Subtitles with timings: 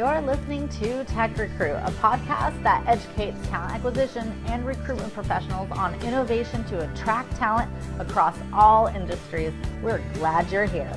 [0.00, 5.94] You're listening to Tech Recruit, a podcast that educates talent acquisition and recruitment professionals on
[5.96, 9.52] innovation to attract talent across all industries.
[9.82, 10.90] We're glad you're here.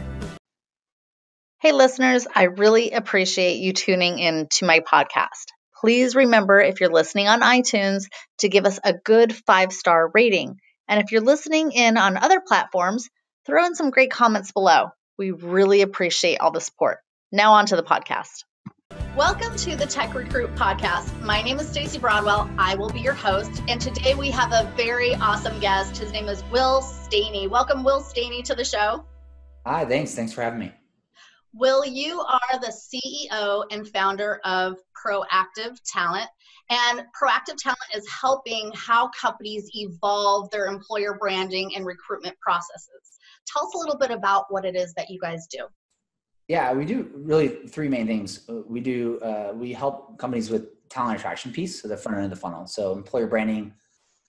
[1.60, 5.48] Hey, listeners, I really appreciate you tuning in to my podcast.
[5.82, 8.06] Please remember if you're listening on iTunes
[8.38, 10.56] to give us a good five star rating.
[10.88, 13.10] And if you're listening in on other platforms,
[13.46, 14.92] throw in some great comments below.
[15.18, 17.00] We really appreciate all the support.
[17.34, 18.46] Now, on to the podcast.
[19.16, 21.22] Welcome to the Tech Recruit podcast.
[21.22, 22.50] My name is Stacey Broadwell.
[22.58, 23.62] I will be your host.
[23.68, 25.98] And today we have a very awesome guest.
[25.98, 27.48] His name is Will Staney.
[27.48, 29.06] Welcome, Will Staney, to the show.
[29.66, 30.16] Hi, thanks.
[30.16, 30.72] Thanks for having me.
[31.54, 36.28] Will, you are the CEO and founder of Proactive Talent.
[36.70, 43.20] And Proactive Talent is helping how companies evolve their employer branding and recruitment processes.
[43.46, 45.68] Tell us a little bit about what it is that you guys do.
[46.54, 48.48] Yeah, we do really three main things.
[48.48, 52.26] Uh, we do uh, we help companies with talent attraction piece, so the front end
[52.26, 52.68] of the funnel.
[52.68, 53.74] So employer branding,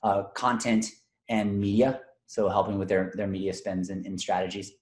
[0.02, 0.86] uh, content,
[1.28, 2.00] and media.
[2.26, 4.72] So helping with their their media spends and, and strategies.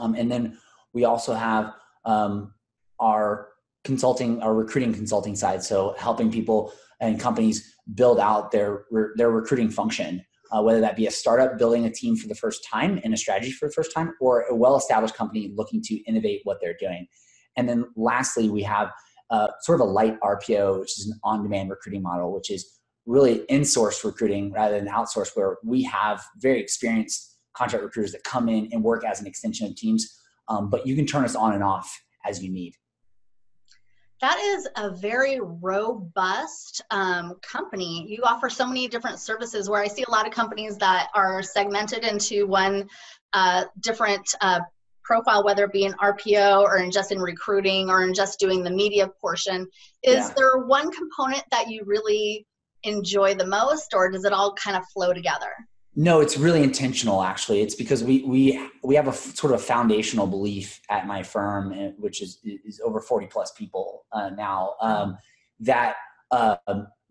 [0.00, 0.58] Um, and then
[0.92, 2.54] we also have um,
[2.98, 3.50] our
[3.84, 5.62] consulting, our recruiting consulting side.
[5.62, 11.06] So helping people and companies build out their their recruiting function, uh, whether that be
[11.06, 13.92] a startup building a team for the first time and a strategy for the first
[13.94, 17.06] time, or a well-established company looking to innovate what they're doing.
[17.56, 18.90] And then lastly, we have
[19.30, 23.42] uh, sort of a light RPO, which is an on-demand recruiting model, which is really
[23.48, 28.68] in-source recruiting rather than outsource, where we have very experienced contract recruiters that come in
[28.72, 30.16] and work as an extension of teams
[30.50, 31.90] um, but you can turn us on and off
[32.26, 32.74] as you need.
[34.20, 38.04] That is a very robust um, company.
[38.06, 41.42] You offer so many different services where I see a lot of companies that are
[41.42, 42.86] segmented into one
[43.32, 44.60] uh, different uh,
[45.04, 48.62] profile, whether it be in RPO or in just in recruiting or in just doing
[48.62, 49.66] the media portion.
[50.02, 50.34] Is yeah.
[50.36, 52.46] there one component that you really
[52.82, 55.52] enjoy the most, or does it all kind of flow together?
[55.96, 57.22] No, it's really intentional.
[57.22, 61.22] Actually, it's because we we we have a f- sort of foundational belief at my
[61.22, 64.74] firm, eh, which is is over forty plus people uh, now.
[64.80, 65.16] Um,
[65.60, 65.96] that
[66.30, 66.56] uh,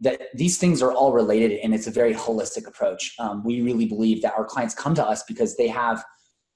[0.01, 3.13] that these things are all related, and it's a very holistic approach.
[3.19, 6.03] Um, we really believe that our clients come to us because they have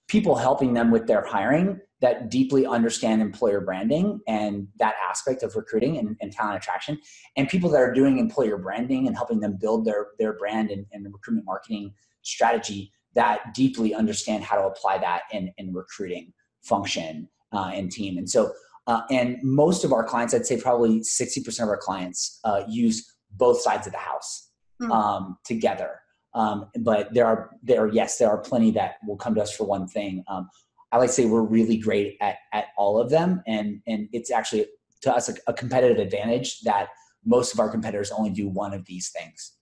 [0.08, 5.56] people helping them with their hiring that deeply understand employer branding and that aspect of
[5.56, 7.00] recruiting and, and, talent attraction
[7.38, 10.86] and people that are doing employer branding and helping them build their, their brand and,
[10.92, 17.30] and recruitment marketing strategy that deeply understand how to apply that in, in recruiting function
[17.54, 18.18] uh, and team.
[18.18, 18.52] And so,
[18.88, 23.14] uh, and most of our clients, I'd say probably 60% of our clients uh, use
[23.32, 24.50] both sides of the house
[24.82, 24.92] mm-hmm.
[24.92, 26.00] um, together.
[26.36, 29.56] Um, but there are, there are, yes, there are plenty that will come to us
[29.56, 30.24] for one thing.
[30.28, 30.50] Um,
[30.92, 33.42] I like to say we're really great at, at all of them.
[33.48, 34.66] And, and it's actually
[35.04, 36.88] to us a, a competitive advantage that
[37.26, 39.54] most of our competitors only do one of these things.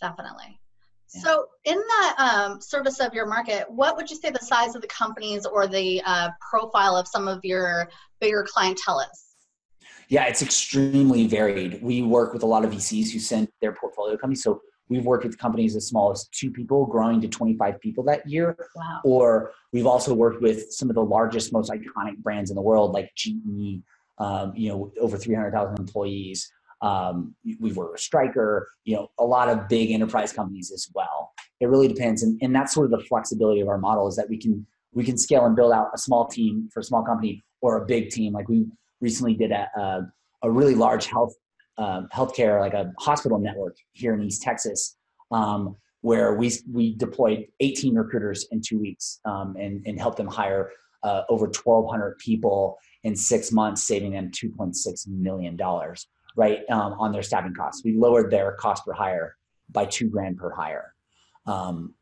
[0.00, 0.59] Definitely.
[1.18, 4.80] So, in that um, service of your market, what would you say the size of
[4.80, 7.90] the companies or the uh, profile of some of your
[8.20, 9.24] bigger clientele is?
[10.08, 11.82] Yeah, it's extremely varied.
[11.82, 14.44] We work with a lot of VCs who send their portfolio companies.
[14.44, 18.28] So, we've worked with companies as small as two people growing to 25 people that
[18.28, 18.56] year.
[18.76, 19.00] Wow.
[19.04, 22.92] Or we've also worked with some of the largest, most iconic brands in the world,
[22.92, 23.82] like GE,
[24.18, 26.52] um, you know, over 300,000 employees.
[26.82, 31.32] Um, we've worked with Stryker, you know, a lot of big enterprise companies as well.
[31.60, 34.28] It really depends, and, and that's sort of the flexibility of our model is that
[34.28, 37.44] we can we can scale and build out a small team for a small company
[37.60, 38.32] or a big team.
[38.32, 38.66] Like we
[39.00, 41.34] recently did a a, a really large health
[41.76, 44.96] uh, healthcare like a hospital network here in East Texas.
[45.30, 50.26] Um, where we we deployed 18 recruiters in two weeks um, and, and helped them
[50.26, 50.70] hire
[51.02, 57.12] uh, over 1,200 people in six months, saving them 2.6 million dollars right, um, on
[57.12, 57.84] their staffing costs.
[57.84, 59.36] We lowered their cost per hire
[59.70, 60.94] by two grand per hire,
[61.46, 61.94] um,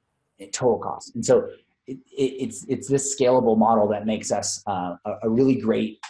[0.52, 1.14] total cost.
[1.14, 1.48] And so
[1.86, 6.00] it, it, it's it's this scalable model that makes us uh, a, a, really great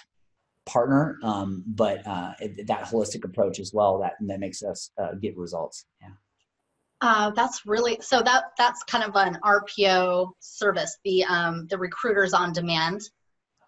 [0.66, 5.14] partner, um, but uh, it, that holistic approach as well that that makes us uh,
[5.20, 5.86] get results.
[6.00, 6.08] Yeah.
[7.00, 12.34] Uh, that's really so that that's kind of an RPO service, the um, the recruiters
[12.34, 13.02] on demand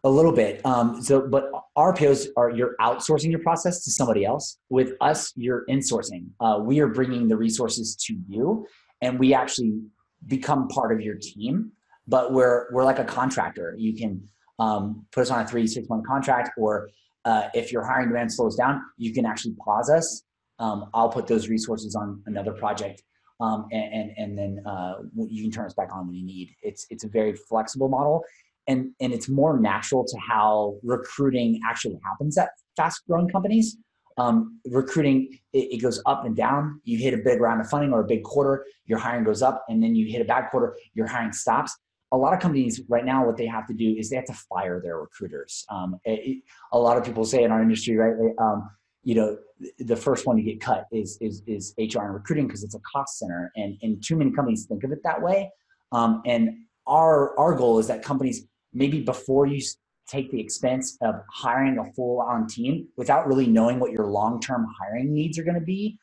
[0.04, 0.64] a little bit.
[0.64, 4.58] Um, so, but RPOs are you're outsourcing your process to somebody else.
[4.70, 6.28] With us, you're insourcing.
[6.40, 8.66] Uh, we are bringing the resources to you,
[9.02, 9.80] and we actually
[10.26, 11.72] become part of your team.
[12.08, 13.74] But we're we're like a contractor.
[13.78, 14.22] You can
[14.58, 16.88] um, put us on a three six month contract, or
[17.24, 20.22] uh, if your hiring demand slows down, you can actually pause us.
[20.58, 23.02] Um, I'll put those resources on another project,
[23.40, 26.54] um, and, and, and then uh, you can turn us back on when you need.
[26.62, 28.24] It's it's a very flexible model,
[28.70, 33.76] and and it's more natural to how recruiting actually happens at fast growing companies,
[34.16, 36.80] um, recruiting it, it, goes up and down.
[36.84, 39.64] You hit a big round of funding or a big quarter, your hiring goes up,
[39.68, 41.76] and then you hit a bad quarter, your hiring stops.
[42.12, 44.38] A lot of companies right now, what they have to do is they have to
[44.48, 45.64] fire their recruiters.
[45.68, 46.42] Um, it,
[46.72, 48.14] a lot of people say in our industry, right?
[48.38, 48.70] Um,
[49.02, 49.38] you know,
[49.78, 52.80] the first one to get cut is is, is HR and recruiting because it's a
[52.80, 55.50] cost center, and and too many companies think of it that way.
[55.92, 56.50] Um, and
[56.86, 59.60] our our goal is that companies maybe before you
[60.08, 64.40] take the expense of hiring a full on team without really knowing what your long
[64.40, 65.98] term hiring needs are going to be,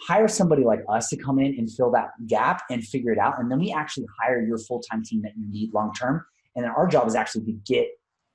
[0.00, 3.38] hire somebody like us to come in and fill that gap and figure it out.
[3.38, 6.24] And then we actually hire your full time team that you need long term.
[6.54, 7.88] And then our job is actually to get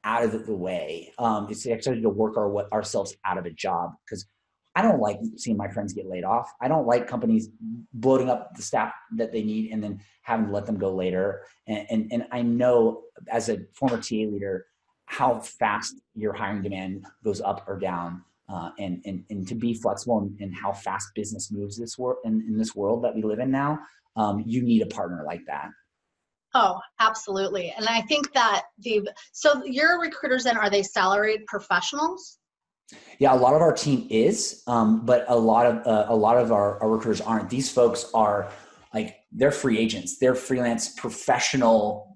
[0.03, 1.13] out of the way.
[1.17, 4.25] Um, it's actually to work our, ourselves out of a job because
[4.75, 6.51] I don't like seeing my friends get laid off.
[6.59, 7.49] I don't like companies
[7.93, 11.43] bloating up the staff that they need and then having to let them go later.
[11.67, 14.65] And, and, and I know as a former TA leader,
[15.05, 18.23] how fast your hiring demand goes up or down.
[18.49, 22.17] Uh, and, and, and to be flexible in, in how fast business moves this world
[22.25, 23.79] in, in this world that we live in now,
[24.15, 25.69] um, you need a partner like that.
[26.55, 27.73] Oh, absolutely.
[27.75, 32.37] And I think that the so your recruiters then are they salaried professionals?
[33.19, 36.37] Yeah, a lot of our team is, um, but a lot of uh, a lot
[36.37, 37.49] of our, our recruiters aren't.
[37.49, 38.49] These folks are
[38.93, 40.19] like they're free agents.
[40.19, 42.15] They're freelance professional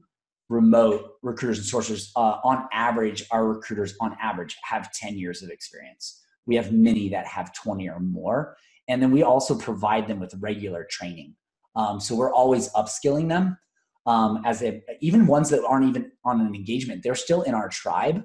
[0.49, 2.09] remote recruiters and sourcers.
[2.15, 6.23] Uh, on average, our recruiters on average have 10 years of experience.
[6.45, 8.55] We have many that have 20 or more.
[8.87, 11.35] And then we also provide them with regular training.
[11.75, 13.57] Um, so we're always upskilling them
[14.05, 17.67] um, as they, even ones that aren't even on an engagement, they're still in our
[17.67, 18.23] tribe.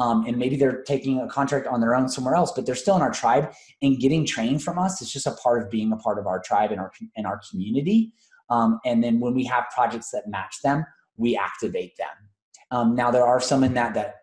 [0.00, 2.96] Um, and maybe they're taking a contract on their own somewhere else, but they're still
[2.96, 3.52] in our tribe
[3.82, 5.02] and getting trained from us.
[5.02, 7.38] It's just a part of being a part of our tribe and our in our
[7.50, 8.12] community.
[8.48, 10.86] Um, and then when we have projects that match them,
[11.18, 12.08] we activate them.
[12.70, 14.14] Um, now there are some in that that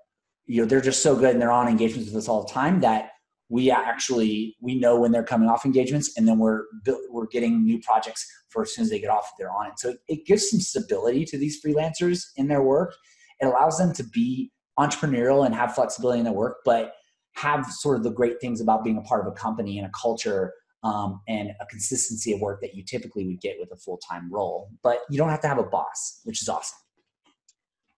[0.47, 2.80] you know they're just so good and they're on engagements with us all the time
[2.81, 3.12] that
[3.50, 6.63] we actually we know when they're coming off engagements and then we're
[7.09, 9.94] we're getting new projects for as soon as they get off they're on it so
[10.07, 12.94] it gives some stability to these freelancers in their work
[13.39, 16.94] it allows them to be entrepreneurial and have flexibility in their work but
[17.33, 19.91] have sort of the great things about being a part of a company and a
[20.00, 20.53] culture
[20.83, 24.69] um, and a consistency of work that you typically would get with a full-time role
[24.83, 26.77] but you don't have to have a boss which is awesome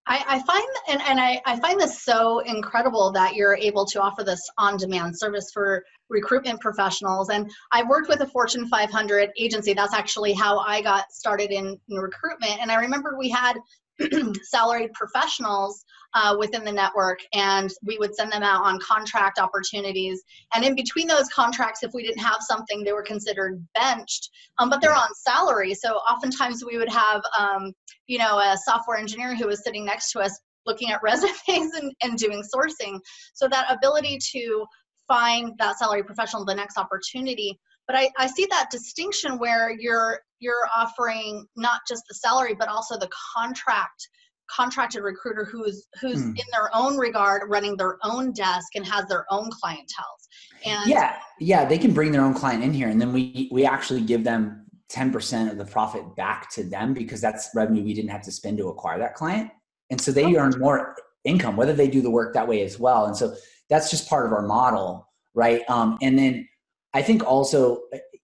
[0.06, 4.00] I, I find and, and I, I find this so incredible that you're able to
[4.00, 7.28] offer this on-demand service for recruitment professionals.
[7.30, 9.72] And I've worked with a Fortune 500 agency.
[9.72, 12.60] That's actually how I got started in, in recruitment.
[12.60, 13.56] And I remember we had
[14.42, 15.84] salaried professionals
[16.14, 20.22] uh, within the network and we would send them out on contract opportunities.
[20.54, 24.70] And in between those contracts if we didn't have something they were considered benched um,
[24.70, 25.74] but they're on salary.
[25.74, 27.72] So oftentimes we would have um,
[28.06, 31.92] you know a software engineer who was sitting next to us looking at resumes and,
[32.02, 32.98] and doing sourcing.
[33.34, 34.66] So that ability to
[35.08, 37.58] find that salary professional the next opportunity.
[37.86, 42.68] But I, I see that distinction where you're you're offering not just the salary but
[42.68, 44.08] also the contract
[44.50, 46.28] contracted recruiter who's who's mm.
[46.28, 50.16] in their own regard running their own desk and has their own clientele.
[50.64, 53.64] And yeah yeah they can bring their own client in here and then we we
[53.64, 58.10] actually give them 10% of the profit back to them because that's revenue we didn't
[58.10, 59.48] have to spend to acquire that client.
[59.90, 60.36] And so they okay.
[60.36, 63.06] earn more income whether they do the work that way as well.
[63.06, 63.34] And so
[63.68, 65.62] that's just part of our model right?
[65.70, 66.46] Um, and then
[66.92, 67.82] i think also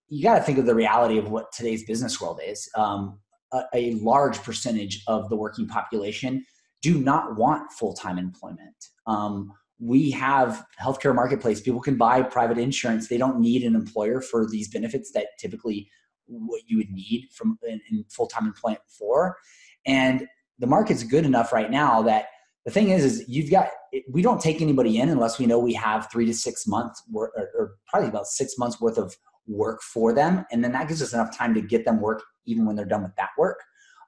[0.09, 2.69] you got to think of the reality of what today's business world is.
[2.75, 3.19] Um,
[3.51, 6.45] a, a large percentage of the working population
[6.81, 8.75] do not want full-time employment.
[9.07, 11.61] Um, we have healthcare marketplace.
[11.61, 13.07] People can buy private insurance.
[13.07, 15.89] They don't need an employer for these benefits that typically
[16.25, 19.37] what you would need from in, in full-time employment for.
[19.85, 20.27] And
[20.59, 22.25] the market's good enough right now that
[22.65, 23.69] the thing is, is you've got
[24.11, 27.31] we don't take anybody in unless we know we have three to six months or,
[27.57, 29.15] or probably about six months worth of
[29.47, 32.65] work for them, and then that gives us enough time to get them work even
[32.65, 33.61] when they're done with that work.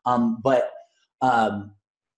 [0.06, 0.72] Um, but
[1.22, 1.72] um,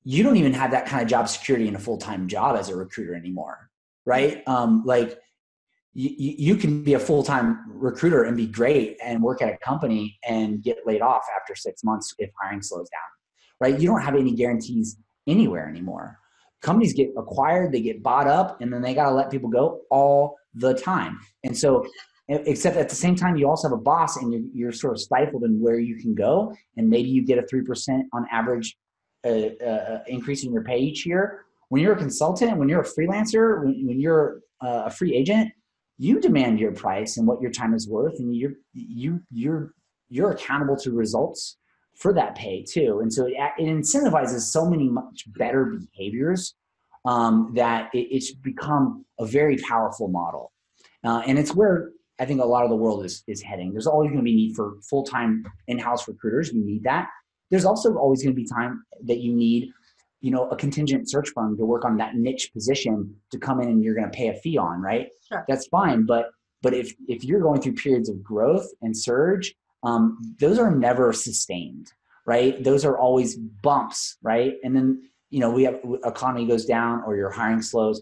[0.04, 2.70] you don't even have that kind of job security in a full time job as
[2.70, 3.70] a recruiter anymore,
[4.06, 4.48] right?
[4.48, 5.20] Um, like
[5.94, 9.58] you, you can be a full time recruiter and be great and work at a
[9.58, 13.10] company and get laid off after six months if hiring slows down,
[13.60, 13.80] right?
[13.80, 14.98] You don't have any guarantees
[15.28, 16.18] anywhere anymore.
[16.62, 19.82] Companies get acquired, they get bought up, and then they got to let people go
[19.90, 21.20] all the time.
[21.44, 21.86] And so
[22.32, 25.00] except at the same time you also have a boss and you're, you're sort of
[25.00, 26.54] stifled in where you can go.
[26.78, 28.78] And maybe you get a 3% on average
[29.26, 31.46] uh, uh, increase in your pay each year.
[31.70, 35.52] When you're a consultant when you're a freelancer when, when you're uh, a free agent
[35.98, 39.74] you demand your price and what your time is worth and you're you you're
[40.10, 41.58] you're accountable to results
[41.96, 43.00] for that pay too.
[43.02, 46.56] And so it, it incentivizes so many much better behaviors
[47.06, 50.52] um, that it, it's become a very powerful model.
[51.04, 53.72] Uh, and it's where I think a lot of the world is, is heading.
[53.72, 56.52] There's always going to be need for full time in house recruiters.
[56.52, 57.10] You need that.
[57.50, 59.72] There's also always going to be time that you need,
[60.22, 63.70] you know, a contingent search firm to work on that niche position to come in
[63.70, 65.10] and you're going to pay a fee on, right?
[65.28, 65.44] Sure.
[65.48, 66.06] That's fine.
[66.06, 70.74] But but if if you're going through periods of growth and surge, um, those are
[70.74, 71.92] never sustained,
[72.26, 72.64] right?
[72.64, 74.56] Those are always bumps, right?
[74.64, 78.02] And then you know we have economy goes down or your hiring slows.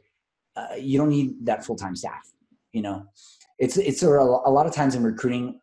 [0.56, 2.30] Uh, you don't need that full time staff.
[2.74, 3.06] You know,
[3.60, 5.60] it's it's a, a lot of times in recruiting,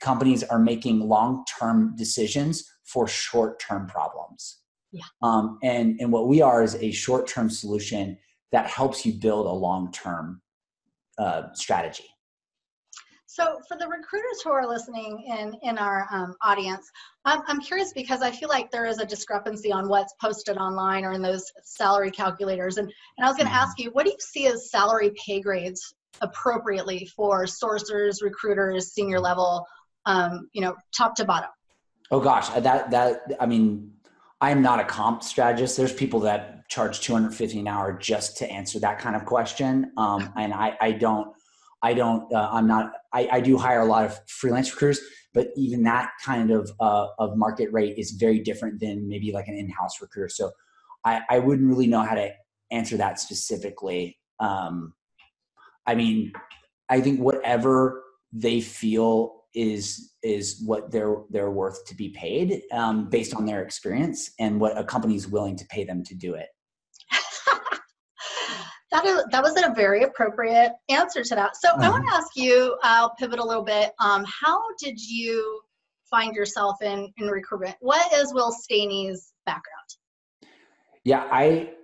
[0.00, 4.60] companies are making long term decisions for short term problems.
[4.92, 5.02] Yeah.
[5.22, 8.18] Um, and and what we are is a short term solution
[8.52, 10.40] that helps you build a long term
[11.18, 12.04] uh, strategy.
[13.26, 16.88] So, for the recruiters who are listening in in our um, audience,
[17.24, 21.04] I'm, I'm curious because I feel like there is a discrepancy on what's posted online
[21.04, 22.78] or in those salary calculators.
[22.78, 22.86] And,
[23.18, 23.62] and I was going to Mhm.
[23.62, 29.20] ask you, what do you see as salary pay grades appropriately for sourcers, recruiters, senior
[29.20, 29.66] level,
[30.06, 31.50] um, you know, top to bottom?
[32.10, 33.92] Oh gosh, that that I mean,
[34.40, 35.76] I'm not a comp strategist.
[35.76, 40.32] There's people that charge 250 an hour just to answer that kind of question, um,
[40.36, 41.28] and I I don't
[41.82, 45.00] I don't uh, I'm not I, I do hire a lot of freelance recruiters,
[45.32, 49.48] but even that kind of uh, of market rate is very different than maybe like
[49.48, 50.28] an in-house recruiter.
[50.28, 50.50] So
[51.04, 52.30] I I wouldn't really know how to
[52.70, 54.18] answer that specifically.
[54.40, 54.94] Um,
[55.86, 56.32] I mean,
[56.88, 63.08] I think whatever they feel is is what they're they're worth to be paid um,
[63.08, 66.34] based on their experience and what a company is willing to pay them to do
[66.34, 66.48] it.
[68.90, 71.56] that is that was a very appropriate answer to that.
[71.56, 72.76] So I want to ask you.
[72.82, 73.92] I'll pivot a little bit.
[74.00, 75.60] Um, how did you
[76.10, 77.76] find yourself in in recruitment?
[77.80, 79.88] What is Will Staney's background?
[81.04, 81.74] Yeah, I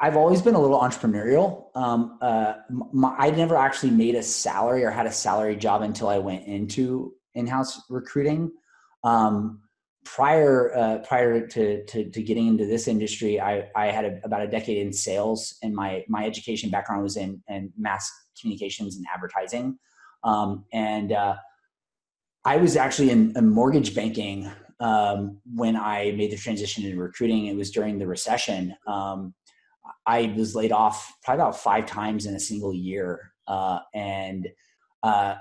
[0.00, 1.66] I've always been a little entrepreneurial.
[1.74, 2.54] Um, uh,
[2.92, 6.46] my, I never actually made a salary or had a salary job until I went
[6.46, 8.50] into in-house recruiting.
[9.04, 9.60] Um,
[10.04, 14.42] prior uh, prior to, to, to getting into this industry, I I had a, about
[14.42, 17.42] a decade in sales, and my my education background was in
[17.76, 19.78] mass communications and advertising,
[20.24, 21.36] um, and uh,
[22.44, 27.46] I was actually in, in mortgage banking um, when I made the transition into recruiting.
[27.46, 28.74] It was during the recession.
[30.06, 34.48] I was laid off probably about five times in a single year, uh, and
[35.02, 35.36] uh,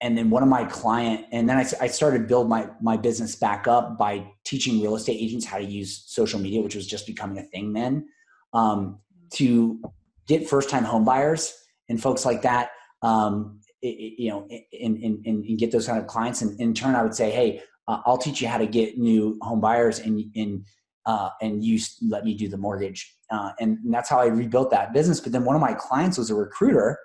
[0.00, 2.96] and then one of my client, and then I, I started to build my my
[2.96, 6.86] business back up by teaching real estate agents how to use social media, which was
[6.86, 8.06] just becoming a thing then,
[8.52, 8.98] um,
[9.34, 9.80] to
[10.26, 11.54] get first time home buyers
[11.88, 12.70] and folks like that.
[13.02, 16.40] Um, it, you know, and, and, and get those kind of clients.
[16.40, 19.38] And in turn, I would say, hey, uh, I'll teach you how to get new
[19.42, 20.64] home buyers, and and
[21.06, 23.14] uh, and you let me do the mortgage.
[23.30, 25.20] Uh, and, that's how I rebuilt that business.
[25.20, 26.98] But then one of my clients was a recruiter,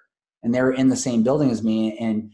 [0.44, 2.32] and they were in the same building as me, and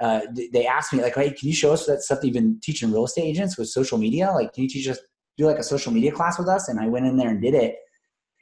[0.00, 0.20] uh,
[0.52, 2.92] they asked me like, "Hey, can you show us that stuff that you've been teaching
[2.92, 4.30] real estate agents with social media?
[4.32, 4.98] Like, can you teach us
[5.38, 7.54] do like a social media class with us?" And I went in there and did
[7.54, 7.76] it,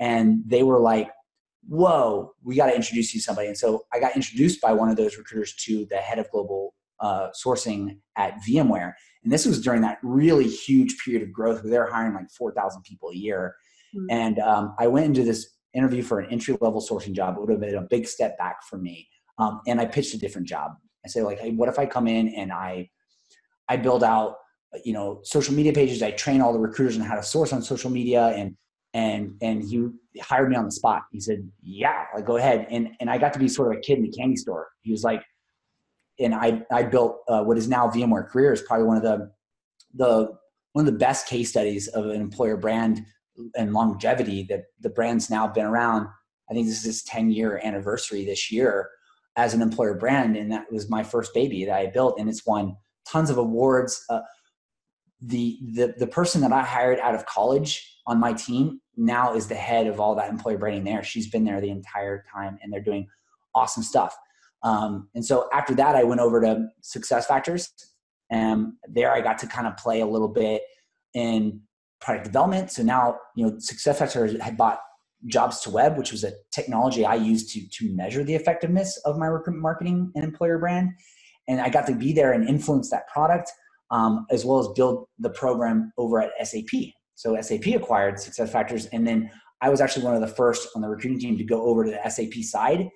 [0.01, 1.09] and they were like,
[1.69, 4.89] "Whoa, we got to introduce you to somebody." And so I got introduced by one
[4.89, 8.93] of those recruiters to the head of global uh, sourcing at VMware,
[9.25, 12.53] and this was during that really huge period of growth where they're hiring like four
[12.53, 13.57] thousand people a year.
[13.95, 14.07] Mm-hmm.
[14.11, 17.37] And um, I went into this interview for an entry level sourcing job.
[17.37, 20.19] It would have been a big step back for me, um, and I pitched a
[20.19, 20.73] different job.
[21.05, 22.89] I say like, hey, what if I come in and I
[23.69, 24.37] I build out
[24.85, 26.03] you know social media pages.
[26.03, 28.57] I train all the recruiters on how to source on social media, and
[28.95, 29.89] and and he
[30.21, 31.03] hired me on the spot.
[31.13, 32.67] He said, yeah, like go ahead.
[32.71, 34.69] And and I got to be sort of a kid in the candy store.
[34.83, 35.23] He was like,
[36.19, 39.31] and I I built uh, what is now VMware Careers, probably one of the
[39.95, 40.39] the
[40.73, 43.01] one of the best case studies of an employer brand
[43.57, 46.09] and longevity that the brand's now been around.
[46.51, 48.91] I think this is its 10 year anniversary this year
[49.37, 50.37] as an employer brand.
[50.37, 54.05] And that was my first baby that I built and it's won tons of awards.
[54.11, 54.21] Uh,
[55.21, 59.47] the, the, the person that I hired out of college on my team now is
[59.47, 61.03] the head of all that employer branding there.
[61.03, 63.09] She's been there the entire time and they're doing
[63.55, 64.17] awesome stuff.
[64.65, 67.71] Um, and so after that, I went over to Success Factors
[68.31, 70.63] and there I got to kind of play a little bit
[71.15, 71.61] in
[72.01, 72.71] product development.
[72.71, 74.81] So now, you know, SuccessFactors had bought
[75.27, 79.17] Jobs to Web, which was a technology I used to to measure the effectiveness of
[79.17, 80.91] my recruitment marketing and employer brand.
[81.49, 83.51] And I got to be there and influence that product,
[83.91, 86.93] um, as well as build the program over at SAP.
[87.15, 89.31] So SAP acquired SuccessFactors, and then
[89.61, 91.91] I was actually one of the first on the recruiting team to go over to
[91.91, 92.89] the SAP side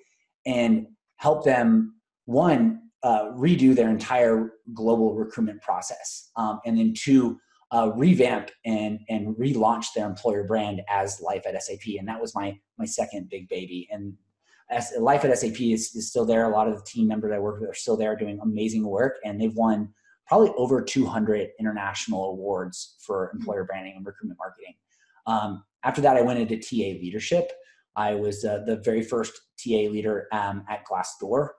[0.45, 0.87] and
[1.19, 1.95] help them
[2.25, 7.39] one uh, redo their entire global recruitment process, um, and then two
[7.71, 12.33] uh, revamp and and relaunch their employer brand as Life at SAP, and that was
[12.35, 13.87] my my second big baby.
[13.91, 14.13] And
[14.69, 16.45] as Life at SAP is, is still there.
[16.45, 19.17] A lot of the team members I work with are still there doing amazing work,
[19.23, 19.93] and they've won
[20.27, 24.75] probably over 200 international awards for employer branding and recruitment marketing.
[25.25, 27.51] Um, after that, I went into TA leadership.
[27.99, 31.49] I was uh, the very first TA leader um, at Glassdoor,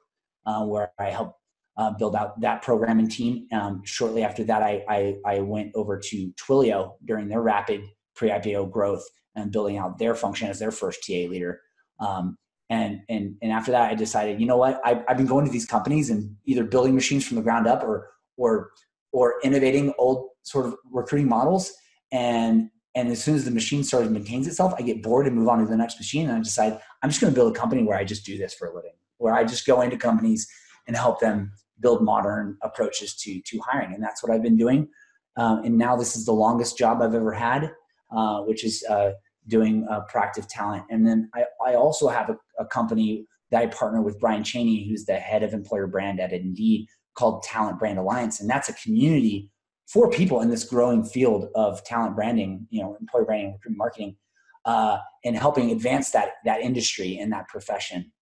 [0.46, 1.38] uh, where I helped
[1.76, 3.46] uh, build out that program and team.
[3.52, 7.82] Um, shortly after that, I, I, I, went over to Twilio during their rapid
[8.16, 9.04] pre-IPO growth
[9.36, 11.60] and building out their function as their first TA leader.
[12.00, 12.38] Um,
[12.70, 15.52] and, and, and after that, I decided, you know what, I, I've been going to
[15.52, 18.70] these companies and either building machines from the ground up or, or,
[19.12, 21.70] or innovating old sort of recruiting models.
[22.12, 25.36] And, and as soon as the machine sort of maintains itself, I get bored and
[25.36, 26.28] move on to the next machine.
[26.28, 28.52] And I decide I'm just going to build a company where I just do this
[28.54, 30.48] for a living, where I just go into companies
[30.86, 34.88] and help them build modern approaches to to hiring, and that's what I've been doing.
[35.36, 37.72] Um, and now this is the longest job I've ever had,
[38.10, 39.12] uh, which is uh,
[39.46, 40.84] doing uh, proactive talent.
[40.90, 44.88] And then I, I also have a, a, company that I partner with Bryan Chaney,
[44.88, 48.74] who's the head of employer brand at Indeed, called Talent Brand Alliance, and that's a
[48.74, 49.49] community
[49.92, 54.16] for people in this growing field of talent branding, you know, employer branding, recruitment marketing,
[54.64, 58.12] uh, and helping advance that that industry and that profession.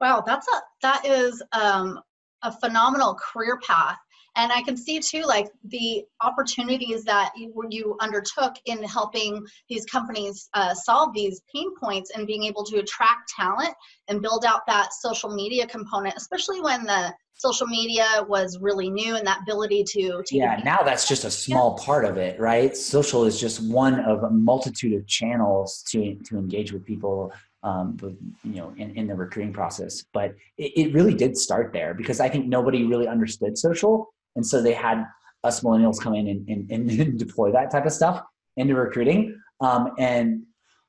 [0.00, 2.00] Wow, that's a that is um,
[2.42, 3.98] a phenomenal career path
[4.36, 9.84] and i can see too like the opportunities that you, you undertook in helping these
[9.86, 13.74] companies uh, solve these pain points and being able to attract talent
[14.08, 19.16] and build out that social media component especially when the social media was really new
[19.16, 21.84] and that ability to, to yeah now that's just a small yeah.
[21.84, 26.36] part of it right social is just one of a multitude of channels to to
[26.36, 27.32] engage with people
[27.64, 27.96] um,
[28.42, 30.04] you know, in, in the recruiting process.
[30.12, 34.12] But it, it really did start there because I think nobody really understood social.
[34.36, 35.04] And so they had
[35.44, 38.22] us millennials come in and, and, and deploy that type of stuff
[38.56, 39.38] into recruiting.
[39.60, 40.42] Um, and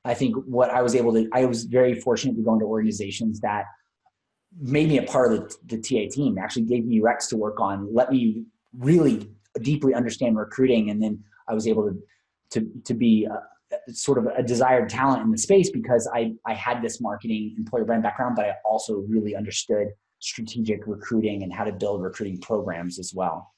[0.06, 3.40] I think what I was able to, I was very fortunate to go into organizations
[3.42, 3.66] that
[4.60, 7.60] made me a part of the, the TA team, actually gave me recs to work
[7.60, 8.44] on, let me
[8.78, 9.30] really
[9.62, 10.90] deeply understand recruiting.
[10.90, 11.98] And then I was able to,
[12.52, 13.28] to, to be
[13.90, 17.86] sort of a desired talent in the space because I, I had this marketing employer
[17.86, 19.88] brand background, but I also really understood
[20.24, 23.52] strategic recruiting and how to build recruiting programs as well.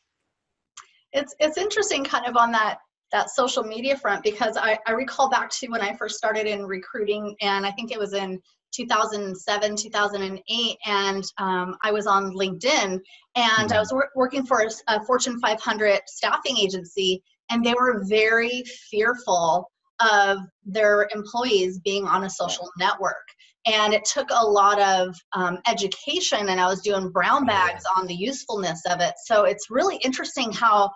[1.14, 2.80] It's, it's interesting kind of on that
[3.12, 6.66] that social media front because I, I recall back to when I first started in
[6.66, 8.42] recruiting and I think it was in
[8.74, 13.00] 2007 2008 and um, i was on linkedin
[13.36, 13.74] and mm-hmm.
[13.74, 18.64] i was wor- working for a, a, fortune 500 staffing agency and they were very
[18.90, 23.26] fearful of their employees being on a social network.
[23.66, 28.06] And it took a lot of um, education, and I was doing brown bags on
[28.06, 29.14] the usefulness of it.
[29.26, 30.92] So it's really interesting how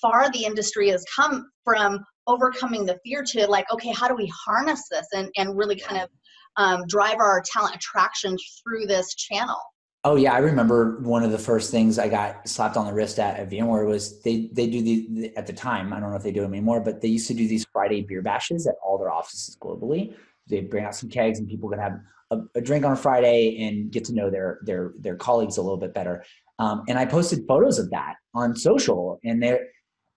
[0.00, 4.30] far the industry has come from overcoming the fear to like, okay, how do we
[4.46, 6.08] harness this and, and really kind of
[6.56, 9.58] um, drive our talent attraction through this channel?
[10.04, 13.18] Oh yeah, I remember one of the first things I got slapped on the wrist
[13.18, 16.22] at at VMware was they they do the at the time I don't know if
[16.22, 18.96] they do them anymore, but they used to do these Friday beer bashes at all
[18.96, 20.14] their offices globally.
[20.48, 23.66] They bring out some kegs and people can have a, a, drink on a Friday
[23.66, 26.24] and get to know their their their colleagues a little bit better.
[26.58, 29.58] Um, and I posted photos of that on social, and they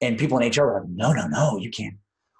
[0.01, 1.95] and people in HR were like, "No, no, no, you can't.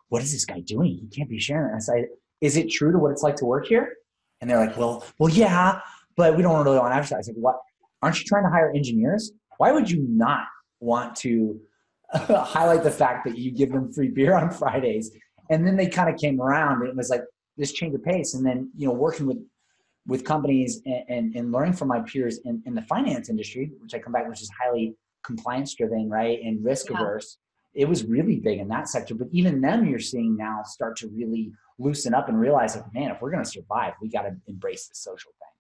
[0.10, 1.00] What is this guy doing?
[1.02, 2.06] He can't be sharing." I said,
[2.42, 3.96] "Is it true to what it's like to work here?"
[4.42, 5.82] And they're like, "Well, well, yeah."
[6.16, 7.36] but we don't really want to advertising.
[7.36, 7.56] What
[8.02, 9.32] aren't you trying to hire engineers?
[9.58, 10.46] Why would you not
[10.80, 11.60] want to
[12.14, 15.12] highlight the fact that you give them free beer on Fridays?
[15.50, 17.24] And then they kind of came around and it was like
[17.62, 18.34] this change of pace.
[18.34, 19.38] And then, you know, working with
[20.08, 23.94] with companies and, and, and learning from my peers in, in the finance industry, which
[23.94, 26.40] I come back, which is highly compliance driven, right?
[26.44, 26.98] And risk yeah.
[26.98, 27.38] averse.
[27.76, 29.14] It was really big in that sector.
[29.14, 33.12] But even them you're seeing now start to really loosen up and realize like, man,
[33.12, 35.52] if we're gonna survive, we gotta embrace the social thing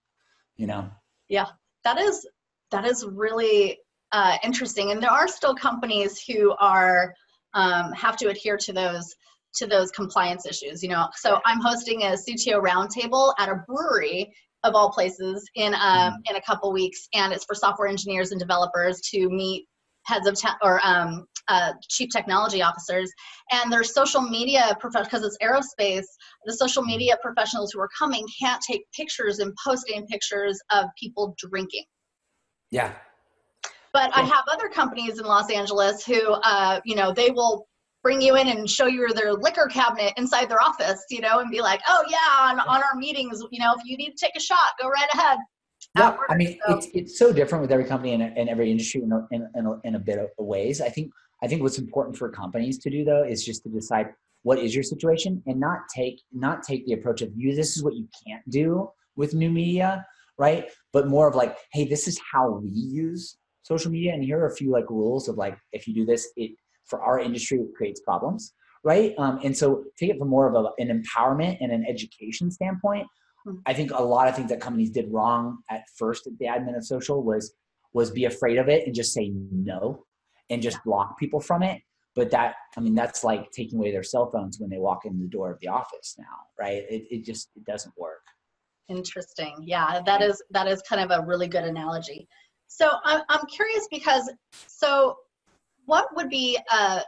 [0.61, 0.89] you know
[1.27, 1.47] yeah
[1.83, 2.27] that is
[2.69, 3.79] that is really
[4.13, 7.13] uh, interesting and there are still companies who are
[7.53, 9.15] um, have to adhere to those
[9.55, 11.07] to those compliance issues you know?
[11.15, 14.33] So i'm hosting a cto roundtable at a brewery
[14.63, 16.15] of all places in um, mm-hmm.
[16.29, 19.65] in a couple weeks and it's for software engineers and developers to meet
[20.05, 23.11] heads of te- or um, uh, chief technology officers
[23.51, 26.05] and their social media professionals because it's aerospace
[26.45, 31.35] the social media professionals who are coming can't take pictures and posting pictures of people
[31.37, 31.83] drinking.
[32.71, 32.93] Yeah.
[33.93, 34.21] But yeah.
[34.21, 37.67] i have other companies in los angeles who uh, you know they will
[38.03, 41.51] bring you in and show you their liquor cabinet inside their office you know and
[41.51, 44.35] be like oh yeah on, on our meetings you know if you need to take
[44.35, 45.37] a shot go right ahead
[45.97, 46.75] yeah, I mean, so.
[46.77, 49.65] it's it's so different with every company and, and every industry in a, in, in,
[49.65, 50.79] a, in a bit of ways.
[50.79, 51.11] I think
[51.43, 54.73] I think what's important for companies to do though is just to decide what is
[54.73, 58.07] your situation and not take not take the approach of you this is what you
[58.25, 60.05] can't do with new media
[60.37, 64.39] right but more of like hey this is how we use social media and here
[64.39, 66.51] are a few like rules of like if you do this it
[66.91, 69.13] for our industry it creates problems right?
[69.19, 73.07] Um, and so take it from more of a, an empowerment and an education standpoint
[73.45, 73.55] hmm.
[73.65, 76.75] i think a lot of things that companies did wrong at first at the admin
[76.75, 77.53] of social was
[77.93, 80.05] was be afraid of it and just say no
[80.49, 81.81] and just block people from it.
[82.13, 85.17] But that i mean that's like taking away their cell phones when they walk in
[85.19, 86.25] the door of the office now
[86.59, 86.83] right?
[86.89, 88.23] It, it just it doesn't work.
[88.89, 89.55] Interesting.
[89.61, 92.27] Yeah that is that is kind of a really good analogy.
[92.67, 94.29] So i'm, I'm curious because
[94.67, 95.15] so
[95.85, 97.01] what would be a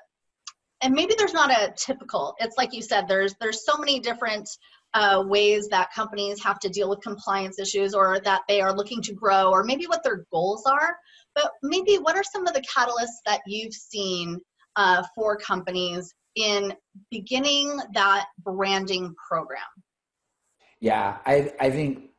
[0.82, 4.50] and maybe there's not a typical it's like you said there's there's so many different
[4.96, 9.02] uh, ways that companies have to deal with compliance issues or that they are looking
[9.02, 10.96] to grow or maybe what their goals are
[11.36, 14.40] but maybe what are some of the catalysts that you've seen
[14.76, 16.74] uh, for companies in
[17.12, 19.62] beginning that branding program?
[20.80, 22.10] Yeah, I, I think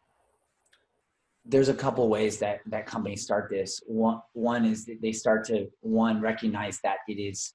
[1.44, 3.80] there's a couple ways that that companies start this.
[3.86, 7.52] One one is that they start to one recognize that it is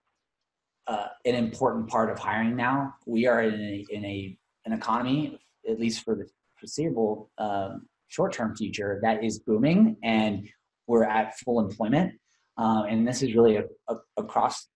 [0.88, 2.93] uh, an important part of hiring now.
[3.06, 8.34] We are in a, in a an economy, at least for the foreseeable um, short
[8.34, 10.47] term future, that is booming, and
[10.88, 12.13] we're at full employment.
[12.58, 14.67] Um, and this is really a, a, across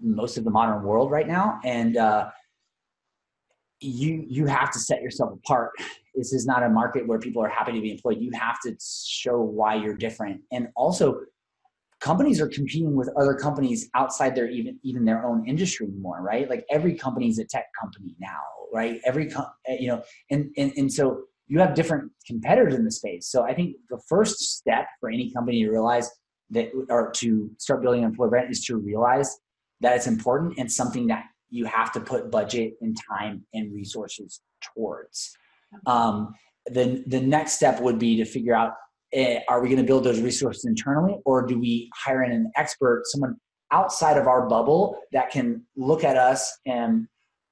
[0.00, 1.60] most of the modern world right now.
[1.64, 2.30] And uh,
[3.80, 5.72] you you have to set yourself apart.
[6.14, 8.18] This is not a market where people are happy to be employed.
[8.20, 10.42] You have to show why you're different.
[10.52, 11.20] And also,
[12.00, 16.48] companies are competing with other companies outside their even even their own industry more, right?
[16.48, 18.40] Like every company is a tech company now,
[18.72, 19.00] right?
[19.04, 19.30] Every
[19.66, 23.28] eh, you know, and and and so you have different competitors in the space.
[23.28, 26.10] So I think the first step for any company to realize
[26.50, 29.38] that or to start building an employer brand is to realize
[29.80, 34.40] that it's important and something that you have to put budget and time and resources
[34.74, 35.36] towards.
[35.86, 36.34] Um,
[36.66, 38.72] the, the next step would be to figure out
[39.12, 42.50] eh, are we going to build those resources internally or do we hire in an
[42.56, 43.36] expert, someone
[43.72, 47.06] outside of our bubble that can look at us and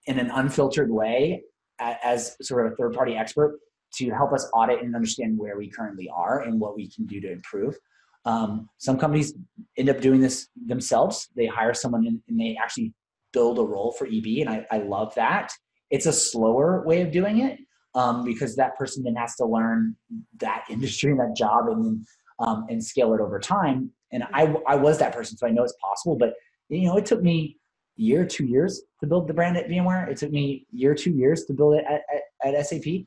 [0.07, 1.43] in an unfiltered way
[1.81, 3.59] as sort of a third party expert
[3.95, 7.21] to help us audit and understand where we currently are and what we can do
[7.21, 7.77] to improve.
[8.25, 9.35] Um, some companies
[9.77, 11.29] end up doing this themselves.
[11.37, 12.93] They hire someone and, and they actually
[13.33, 15.53] build a role for EB, and I, I, love that.
[15.91, 17.59] It's a slower way of doing it
[17.95, 19.97] um, because that person then has to learn
[20.39, 22.07] that industry and that job and
[22.41, 23.91] um, and scale it over time.
[24.13, 26.17] And I, I was that person, so I know it's possible.
[26.17, 26.35] But
[26.69, 27.57] you know, it took me
[27.99, 30.09] a year, two years to build the brand at VMware.
[30.09, 32.03] It took me year, two years to build it at,
[32.45, 33.07] at, at SAP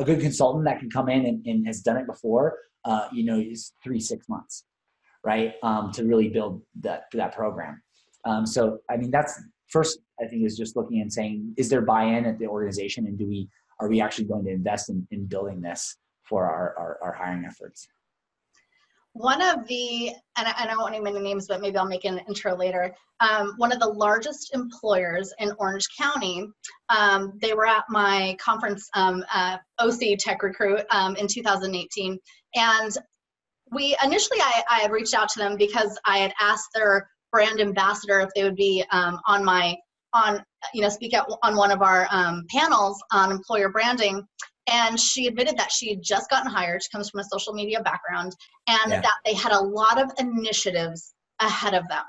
[0.00, 3.22] a good consultant that can come in and, and has done it before, uh, you
[3.22, 4.64] know, is three, six months,
[5.22, 5.54] right?
[5.62, 7.82] Um, to really build that, that program.
[8.24, 11.82] Um, so, I mean, that's first, I think is just looking and saying, is there
[11.82, 15.26] buy-in at the organization and do we, are we actually going to invest in, in
[15.26, 17.88] building this for our, our, our hiring efforts?
[19.12, 22.04] one of the, and I, don't want to name any names, but maybe I'll make
[22.04, 22.94] an intro later.
[23.20, 26.46] Um, one of the largest employers in Orange County,
[26.88, 32.18] um, they were at my conference, um, uh, OC Tech Recruit um, in 2018.
[32.54, 32.92] And
[33.72, 37.60] we initially, I, I had reached out to them because I had asked their brand
[37.60, 39.76] ambassador if they would be um, on my,
[40.12, 40.42] on,
[40.74, 44.26] you know, speak at, on one of our um, panels on employer branding
[44.70, 46.82] and she admitted that she had just gotten hired.
[46.82, 48.34] She comes from a social media background,
[48.68, 49.00] and yeah.
[49.00, 52.04] that they had a lot of initiatives ahead of them.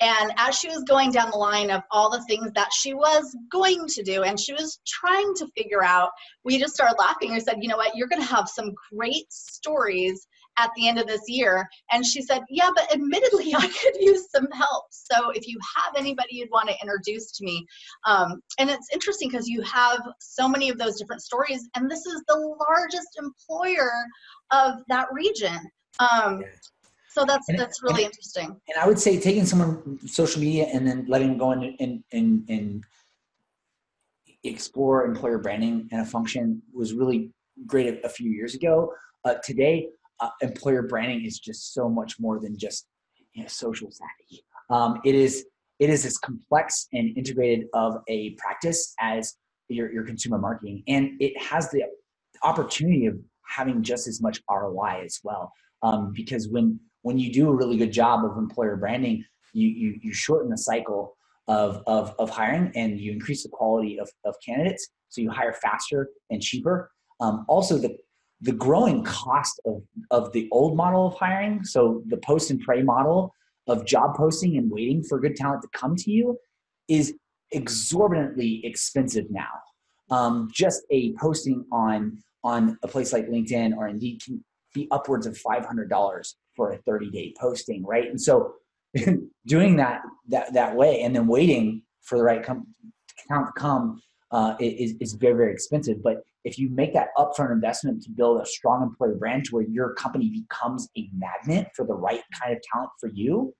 [0.00, 3.36] And as she was going down the line of all the things that she was
[3.50, 6.10] going to do, and she was trying to figure out,
[6.44, 7.32] we just started laughing.
[7.32, 10.26] We said, you know what, you're going to have some great stories
[10.58, 11.68] at the end of this year.
[11.92, 14.86] And she said, Yeah, but admittedly, I could use some help.
[14.90, 17.66] So if you have anybody you'd want to introduce to me,
[18.06, 22.06] um, and it's interesting because you have so many of those different stories, and this
[22.06, 23.92] is the largest employer
[24.50, 25.58] of that region.
[25.98, 26.44] Um,
[27.10, 28.46] so that's and that's really and, interesting.
[28.46, 32.02] And I would say taking someone social media and then letting them go in and
[32.12, 32.84] and and
[34.42, 37.30] explore employer branding and a function was really
[37.66, 38.92] great a, a few years ago.
[39.24, 39.88] Uh, today,
[40.20, 42.86] uh, employer branding is just so much more than just
[43.32, 44.44] you know, social savvy.
[44.70, 45.46] Um, it is
[45.80, 49.34] it is as complex and integrated of a practice as
[49.68, 51.84] your, your consumer marketing, and it has the
[52.42, 55.52] opportunity of having just as much ROI as well.
[55.82, 59.98] Um, because when when you do a really good job of employer branding, you you,
[60.00, 61.16] you shorten the cycle
[61.48, 64.88] of, of, of hiring and you increase the quality of, of candidates.
[65.08, 66.90] So you hire faster and cheaper.
[67.20, 67.96] Um, also, the
[68.40, 72.82] the growing cost of, of the old model of hiring, so the post and pray
[72.82, 73.34] model,
[73.66, 76.38] of job posting and waiting for good talent to come to you
[76.88, 77.14] is
[77.52, 79.48] exorbitantly expensive now.
[80.10, 84.44] Um, just a posting on on a place like LinkedIn or Indeed can
[84.74, 88.08] be upwards of five hundred dollars for a thirty day posting, right?
[88.08, 88.54] And so
[89.46, 92.66] doing that that that way and then waiting for the right com-
[93.28, 94.00] talent to come
[94.34, 96.02] uh, is, is very very expensive.
[96.02, 99.64] But if you make that upfront investment to build a strong employer brand to where
[99.64, 103.54] your company becomes a magnet for the right kind of talent for you,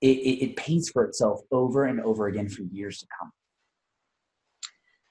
[0.00, 3.30] it, it, it pays for itself over and over again for years to come.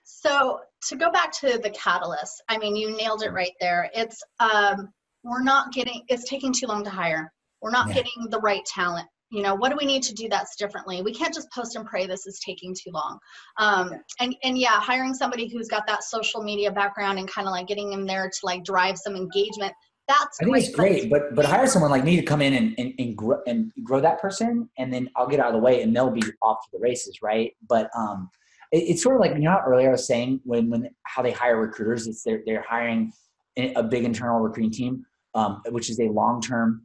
[0.04, 0.60] So
[0.90, 3.90] to go back to the catalyst, I mean, you nailed it right there.
[3.96, 4.90] It's um,
[5.24, 6.04] we're not getting.
[6.10, 7.32] It's taking too long to hire.
[7.62, 7.96] We're not yeah.
[7.96, 11.02] getting the right talent you know what do we need to do that's differently?
[11.02, 13.20] We can't just post and pray this is taking too long.
[13.58, 17.52] Um, and and yeah hiring somebody who's got that social media background and kind of
[17.52, 19.74] like getting them there to like drive some engagement
[20.08, 22.74] that's I think it's great, but but hire someone like me to come in and
[22.78, 25.82] and, and, grow, and grow that person, and then I'll get out of the way,
[25.82, 27.52] and they'll be off to the races, right?
[27.68, 28.30] But um,
[28.72, 31.32] it, it's sort of like you know earlier I was saying when when how they
[31.32, 33.12] hire recruiters, it's they're they're hiring
[33.58, 36.84] a big internal recruiting team, um, which is a long term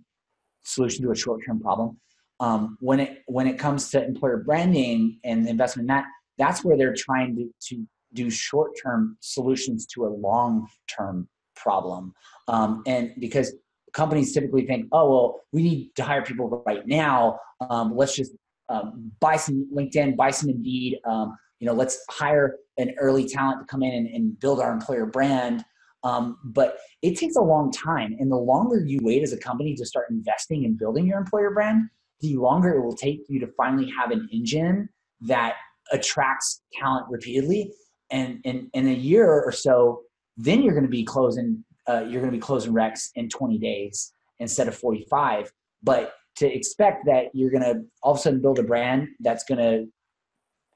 [0.64, 1.98] solution to a short term problem
[2.42, 6.04] um, when it when it comes to employer branding and investment in that
[6.38, 12.12] that's where they're trying to, to do short-term solutions to a long-term problem.
[12.48, 13.54] Um, and because
[13.92, 17.38] companies typically think oh well we need to hire people right now.
[17.70, 18.32] Um, let's just
[18.68, 20.98] um, buy some linkedin buy some indeed.
[21.06, 24.72] Um, you know let's hire an early talent to come in and, and build our
[24.72, 25.64] employer brand.
[26.04, 28.16] Um, but it takes a long time.
[28.18, 31.52] And the longer you wait as a company to start investing in building your employer
[31.52, 31.88] brand
[32.22, 34.88] the longer it will take you to finally have an engine
[35.22, 35.56] that
[35.92, 37.70] attracts talent repeatedly.
[38.10, 40.02] And in, in a year or so,
[40.36, 43.58] then you're going to be closing, uh, you're going to be closing recs in 20
[43.58, 45.52] days instead of 45.
[45.82, 49.44] But to expect that you're going to all of a sudden build a brand that's
[49.44, 49.86] going to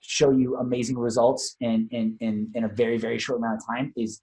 [0.01, 3.93] show you amazing results in, in, in, in a very, very short amount of time
[3.97, 4.21] is,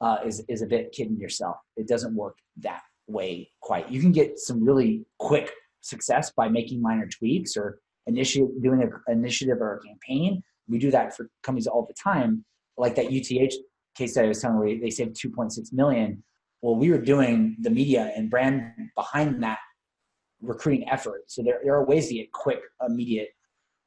[0.00, 1.56] uh, is, is a bit kidding yourself.
[1.76, 3.90] It doesn't work that way quite.
[3.90, 8.92] You can get some really quick success by making minor tweaks or initiate doing an
[9.08, 10.42] initiative or a campaign.
[10.68, 12.44] We do that for companies all the time.
[12.76, 13.54] Like that UTH
[13.96, 16.22] case that I was telling you, they saved 2.6 million.
[16.62, 18.62] Well, we were doing the media and brand
[18.94, 19.58] behind that
[20.40, 21.22] recruiting effort.
[21.28, 23.28] So there, there are ways to get quick, immediate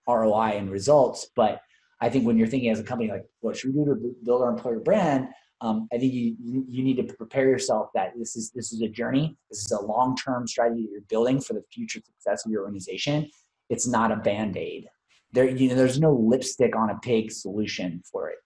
[0.08, 1.30] ROI and results.
[1.36, 1.62] But
[2.02, 4.42] I think when you're thinking as a company, like, what should we do to build
[4.42, 5.28] our employer brand?
[5.62, 8.88] Um, I think you you need to prepare yourself that this is this is a
[8.88, 9.38] journey.
[9.50, 12.64] This is a long term strategy that you're building for the future success of your
[12.64, 13.30] organization.
[13.70, 14.88] It's not a band aid.
[15.32, 18.38] There, you know, there's no lipstick on a pig solution for it.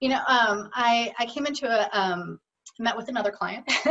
[0.00, 2.38] You know, um, I I came into a um,
[2.78, 3.68] met with another client,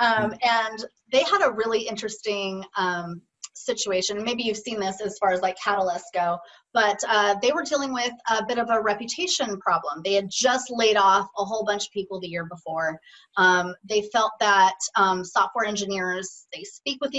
[0.00, 3.22] um, and they had a really interesting um,
[3.64, 4.22] situation.
[4.22, 6.38] Maybe you've seen this as far as like catalysts go,
[6.72, 10.02] but uh, they were dealing with a bit of a reputation problem.
[10.04, 12.98] They had just laid off a whole bunch of people the year before.
[13.36, 17.12] Um, they felt that um, software engineers they speak with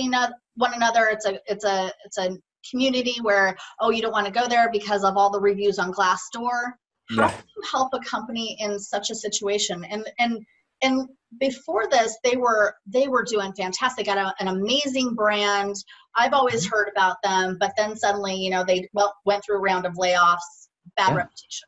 [0.55, 1.07] one another.
[1.07, 2.37] It's a it's a it's a
[2.69, 5.93] community where oh you don't want to go there because of all the reviews on
[5.93, 6.73] Glassdoor.
[7.09, 7.29] How yeah.
[7.29, 9.83] do you help a company in such a situation?
[9.83, 10.45] And and
[10.81, 11.07] and
[11.39, 15.75] before this they were they were doing fantastic got a, an amazing brand.
[16.15, 19.61] I've always heard about them but then suddenly you know they well, went through a
[19.61, 21.15] round of layoffs bad yeah.
[21.15, 21.67] reputation.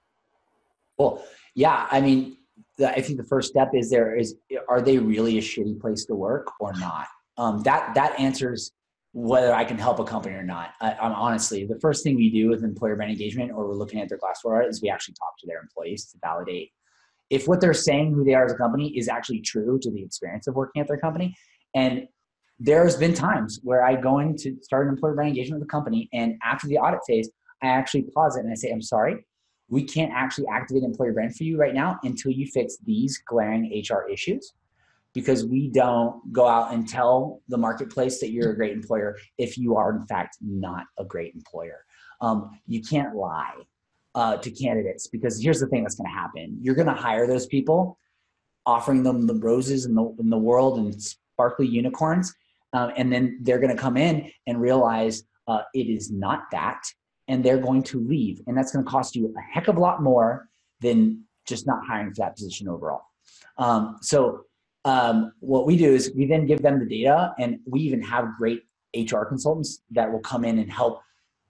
[0.98, 2.38] Well yeah i mean
[2.80, 4.36] i think the first step is there is
[4.70, 7.08] are they really a shitty place to work or not?
[7.38, 8.72] Um, that that answers
[9.14, 10.72] whether i can help a company or not.
[10.82, 14.00] I, i'm honestly the first thing we do with employer brand engagement or we're looking
[14.02, 16.72] at their glassdoor is we actually talk to their employees to validate
[17.32, 20.04] if what they're saying who they are as a company is actually true to the
[20.04, 21.34] experience of working at their company.
[21.74, 22.08] And
[22.60, 25.72] there's been times where I go in to start an employer brand engagement with a
[25.72, 27.30] company, and after the audit phase,
[27.64, 29.26] I actually pause it and I say, I'm sorry,
[29.70, 33.84] we can't actually activate employer brand for you right now until you fix these glaring
[33.90, 34.54] HR issues
[35.14, 39.58] because we don't go out and tell the marketplace that you're a great employer if
[39.58, 41.86] you are in fact not a great employer.
[42.20, 43.56] Um, you can't lie
[44.16, 46.58] uh, to candidates because here's the thing that's going to happen.
[46.62, 47.98] You're going to hire those people
[48.66, 52.34] offering them the roses in the, in the world and sparkly unicorns
[52.74, 56.84] um, and then they're going to come in and realize uh, it is not that
[57.28, 58.42] and they're going to leave.
[58.48, 60.48] And that's going to cost you a heck of a lot more
[60.82, 63.04] than just not hiring for that position overall.
[63.58, 64.46] Um, so
[64.86, 68.30] um, what we do is we then give them the data and we even have
[68.38, 68.64] great
[68.96, 71.02] hr consultants that will come in and help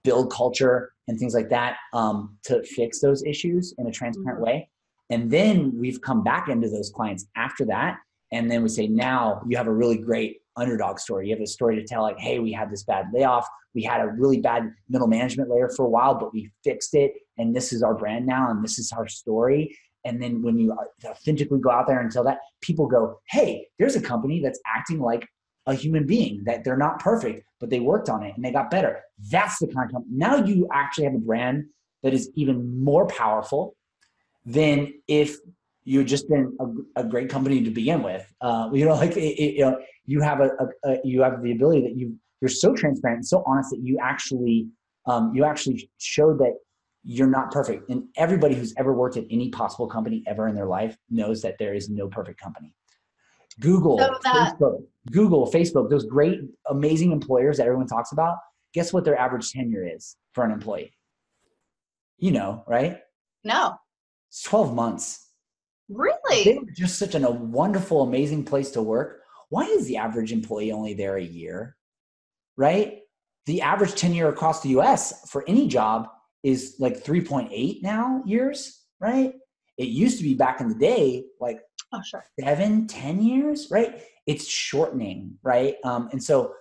[0.03, 4.45] build culture and things like that um, to fix those issues in a transparent mm-hmm.
[4.45, 4.69] way.
[5.09, 7.97] And then we've come back into those clients after that.
[8.31, 11.27] And then we say, now you have a really great underdog story.
[11.27, 13.45] You have a story to tell, like, hey, we had this bad layoff.
[13.73, 17.11] We had a really bad middle management layer for a while, but we fixed it.
[17.37, 19.77] And this is our brand now, and this is our story.
[20.05, 23.95] And then when you authentically go out there and tell that, people go, hey, there's
[23.95, 25.27] a company that's acting like
[25.71, 28.69] a human being, that they're not perfect, but they worked on it and they got
[28.69, 29.01] better.
[29.31, 30.03] That's the kind of.
[30.09, 31.65] Now you actually have a brand
[32.03, 33.75] that is even more powerful
[34.45, 35.37] than if
[35.83, 38.31] you've just been a, a, great company to begin with.
[38.41, 40.49] Uh, you know, like it, it, you know, you have a,
[40.83, 43.99] a, you have the ability that you you're so transparent and so honest that you
[44.01, 44.67] actually
[45.05, 46.53] um, you actually show that
[47.03, 47.89] you're not perfect.
[47.89, 51.55] And everybody who's ever worked at any possible company ever in their life knows that
[51.57, 52.73] there is no perfect company.
[53.61, 58.35] Google, so that, Facebook, Google, Facebook, those great, amazing employers that everyone talks about.
[58.73, 60.93] Guess what their average tenure is for an employee?
[62.17, 62.99] You know, right?
[63.43, 63.75] No.
[64.29, 65.29] It's 12 months.
[65.89, 66.43] Really?
[66.43, 69.21] They were just such an, a wonderful, amazing place to work.
[69.49, 71.75] Why is the average employee only there a year?
[72.57, 72.99] Right?
[73.45, 76.07] The average tenure across the US for any job
[76.43, 79.33] is like 3.8 now years, right?
[79.77, 81.61] It used to be back in the day like
[81.93, 82.25] oh, sure.
[82.39, 84.01] seven, 10 years, right?
[84.27, 85.75] It's shortening, right?
[85.83, 86.53] Um, and so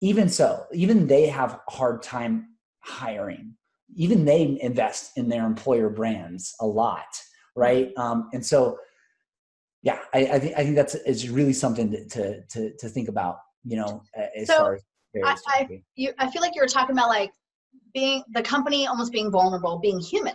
[0.00, 2.48] even so, even they have a hard time
[2.80, 3.54] hiring.
[3.96, 7.06] Even they invest in their employer brands a lot,
[7.56, 7.90] right?
[7.96, 8.78] Um, and so,
[9.82, 13.08] yeah, I, I think I think that's is really something to, to to to think
[13.08, 13.38] about.
[13.64, 14.02] You know,
[14.36, 14.82] as so far as
[15.24, 17.30] I, I, you, I feel like you were talking about like
[17.94, 20.34] being the company almost being vulnerable, being human,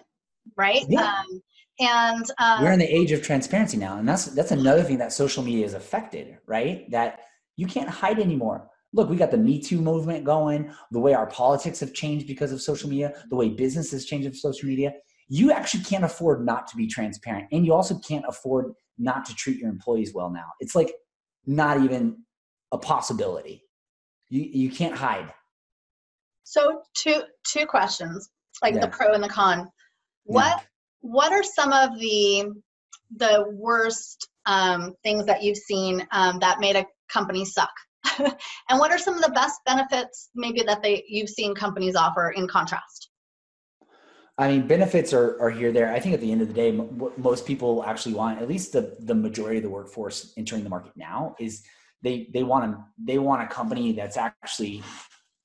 [0.55, 0.85] right?
[0.87, 1.01] Yeah.
[1.01, 1.41] Um,
[1.79, 5.13] and um, we're in the age of transparency now, and that's that's another thing that
[5.13, 6.89] social media has affected, right?
[6.91, 7.21] That
[7.55, 8.69] you can't hide anymore.
[8.91, 10.71] Look, we got the Me Too movement going.
[10.91, 14.27] The way our politics have changed because of social media, the way business has changed
[14.27, 14.93] with social media.
[15.29, 19.35] You actually can't afford not to be transparent, and you also can't afford not to
[19.35, 20.47] treat your employees well now.
[20.59, 20.91] It's like
[21.45, 22.17] not even
[22.71, 23.63] a possibility.
[24.29, 25.33] You you can't hide.
[26.43, 28.29] So two two questions,
[28.61, 28.81] like yeah.
[28.81, 29.69] the pro and the con.
[30.25, 30.65] What.
[31.01, 32.51] What are some of the
[33.15, 37.71] the worst um, things that you've seen um, that made a company suck?
[38.19, 42.31] and what are some of the best benefits maybe that they you've seen companies offer
[42.31, 43.09] in contrast?
[44.37, 45.91] I mean, benefits are, are here there.
[45.91, 48.71] I think at the end of the day, m- most people actually want, at least
[48.71, 51.61] the, the majority of the workforce entering the market now is
[52.01, 54.81] they, they want to, they want a company that's actually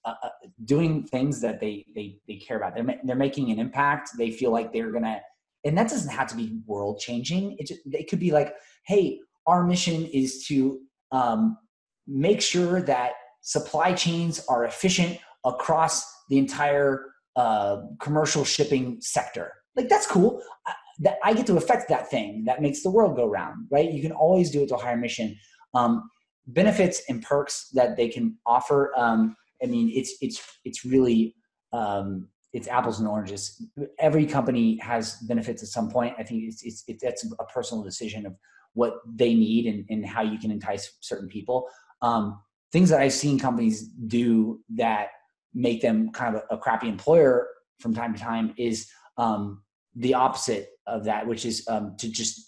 [0.04, 0.28] uh, uh,
[0.64, 2.74] doing things that they they they care about.
[2.74, 4.10] They're they're making an impact.
[4.18, 5.20] They feel like they're gonna,
[5.64, 7.56] and that doesn't have to be world changing.
[7.58, 8.54] It it could be like,
[8.86, 10.80] hey, our mission is to
[11.12, 11.58] um,
[12.06, 19.52] make sure that supply chains are efficient across the entire uh, commercial shipping sector.
[19.76, 20.42] Like that's cool.
[20.66, 23.90] I, that I get to affect that thing that makes the world go round, right?
[23.90, 25.36] You can always do it to a higher mission.
[25.74, 26.08] Um,
[26.46, 28.92] benefits and perks that they can offer.
[28.96, 31.34] Um, I mean, it's it's it's really
[31.72, 33.60] um, it's apples and oranges.
[33.98, 36.14] Every company has benefits at some point.
[36.18, 38.34] I think it's it's, it's that's a personal decision of
[38.74, 41.68] what they need and, and how you can entice certain people.
[42.00, 42.40] Um,
[42.72, 45.08] things that I've seen companies do that
[45.52, 47.48] make them kind of a, a crappy employer
[47.80, 48.88] from time to time is
[49.18, 49.62] um,
[49.96, 52.40] the opposite of that, which is um, to just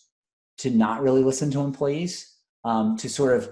[0.58, 2.32] to not really listen to employees,
[2.64, 3.50] um, to sort of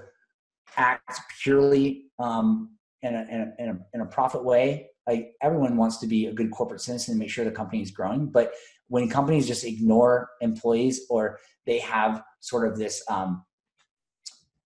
[0.76, 4.88] act purely um, in a, in a, in a, in a profit way.
[5.06, 7.90] Like everyone wants to be a good corporate citizen and make sure the company is
[7.90, 8.26] growing.
[8.26, 8.52] But
[8.88, 13.44] when companies just ignore employees or they have sort of this um,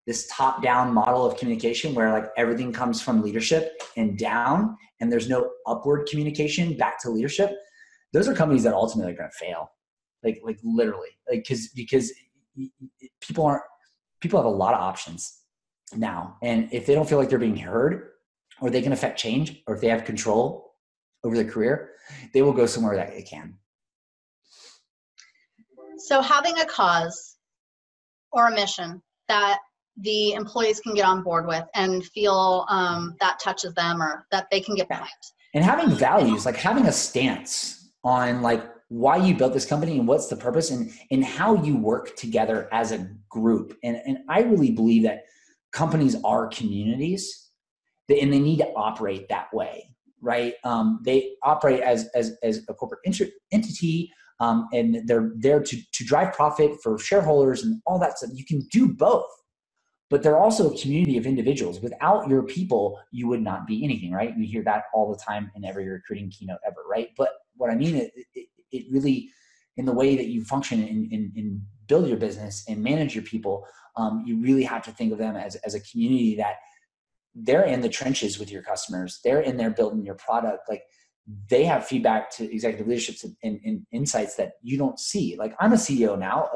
[0.07, 5.13] this top down model of communication where like everything comes from leadership and down and
[5.13, 7.53] there's no upward communication back to leadership
[8.13, 9.71] those are companies that ultimately are going to fail.
[10.23, 11.11] Like like literally.
[11.29, 12.13] Like because because
[13.21, 13.63] people aren't
[14.21, 15.41] people have a lot of options
[15.95, 16.37] now.
[16.43, 18.11] And if they don't feel like they're being heard
[18.61, 20.75] or they can affect change, or if they have control
[21.25, 21.93] over their career,
[22.33, 23.55] they will go somewhere that they can.
[25.99, 27.37] So, having a cause
[28.33, 29.59] or a mission that
[30.01, 34.47] the employees can get on board with and feel um, that touches them or that
[34.51, 35.09] they can get behind.
[35.55, 40.07] And having values, like having a stance on like why you built this company and
[40.07, 43.77] what's the purpose and and how you work together as a group.
[43.83, 45.25] And and I really believe that
[45.73, 47.48] companies are communities
[48.11, 49.91] and they need to operate that way,
[50.23, 50.55] right?
[50.65, 53.01] Um, they operate as, as, as a corporate
[53.53, 58.31] entity um, and they're there to, to drive profit for shareholders and all that stuff.
[58.35, 59.27] You can do both,
[60.11, 61.81] but they're also a community of individuals.
[61.81, 64.35] Without your people, you would not be anything, right?
[64.39, 67.11] We hear that all the time in every recruiting keynote ever, right?
[67.17, 69.31] But what I mean, it, it, it really,
[69.77, 73.25] in the way that you function and, and, and build your business and manage your
[73.25, 76.57] people, um, you really have to think of them as, as a community that
[77.35, 79.21] they're in the trenches with your customers.
[79.25, 80.69] They're in there building your product.
[80.69, 80.83] Like
[81.51, 85.37] they have feedback to executive leaderships and, and, insights that you don't see.
[85.39, 86.49] Like I'm a CEO now,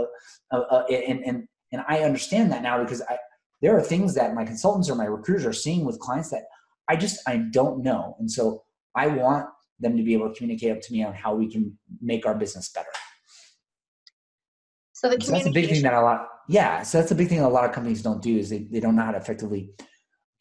[0.50, 3.18] uh, uh, uh, and and and I understand that now because I
[3.60, 6.44] there are things that my consultants or my recruiters are seeing with clients that
[6.88, 8.62] I just I don't know, and so
[8.96, 9.46] I want
[9.78, 12.34] them to be able to communicate up to me on how we can make our
[12.34, 12.88] business better.
[14.92, 17.28] So the so that's a big thing that a lot yeah so that's a big
[17.28, 19.18] thing that a lot of companies don't do is they, they don't know how to
[19.18, 19.70] effectively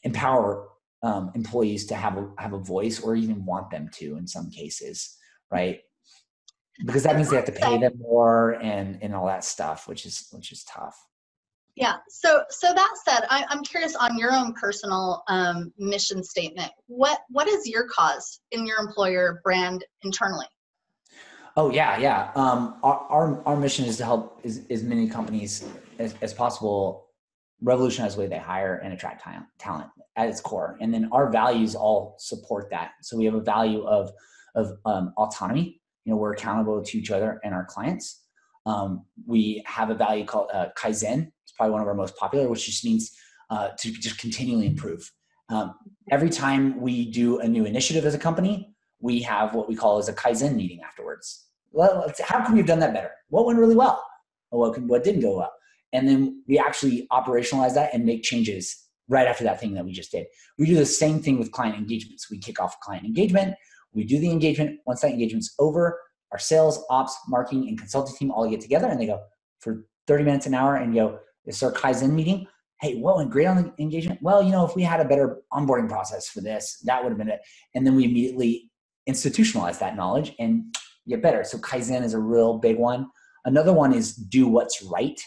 [0.03, 0.67] empower
[1.03, 4.49] um, employees to have a have a voice or even want them to in some
[4.49, 5.17] cases
[5.51, 5.81] right?
[6.85, 10.05] Because that means they have to pay them more and and all that stuff which
[10.05, 10.97] is which is tough.
[11.75, 11.95] Yeah.
[12.09, 16.71] So so that said I, i'm curious on your own personal um, mission statement.
[16.87, 20.47] What what is your cause in your employer brand internally?
[21.55, 22.31] Oh yeah yeah.
[22.35, 25.65] Um, our, our, our mission is to help as, as many companies
[25.99, 27.00] as, as possible
[27.61, 29.23] revolutionize the way they hire and attract
[29.59, 30.77] talent, at its core.
[30.81, 32.91] And then our values all support that.
[33.01, 34.11] So we have a value of,
[34.55, 35.79] of um, autonomy.
[36.05, 38.23] You know, we're accountable to each other and our clients.
[38.65, 41.31] Um, we have a value called uh, Kaizen.
[41.43, 43.15] It's probably one of our most popular, which just means
[43.49, 45.11] uh, to just continually improve.
[45.49, 45.75] Um,
[46.09, 49.97] every time we do a new initiative as a company, we have what we call
[49.97, 51.47] as a Kaizen meeting afterwards.
[51.71, 53.11] Well, how can we have done that better?
[53.29, 54.03] What went really well?
[54.49, 55.53] What, what didn't go well?
[55.93, 59.91] And then we actually operationalize that and make changes right after that thing that we
[59.91, 60.25] just did.
[60.57, 62.29] We do the same thing with client engagements.
[62.29, 63.55] We kick off client engagement,
[63.93, 64.79] we do the engagement.
[64.85, 65.99] Once that engagement's over,
[66.31, 69.21] our sales, ops, marketing, and consulting team all get together and they go
[69.59, 72.47] for 30 minutes an hour and go, is our Kaizen meeting.
[72.79, 74.19] Hey, what went great on the engagement?
[74.21, 77.17] Well, you know, if we had a better onboarding process for this, that would have
[77.17, 77.41] been it.
[77.75, 78.71] And then we immediately
[79.09, 80.63] institutionalize that knowledge and
[81.07, 81.43] get better.
[81.43, 83.07] So Kaizen is a real big one.
[83.45, 85.19] Another one is do what's right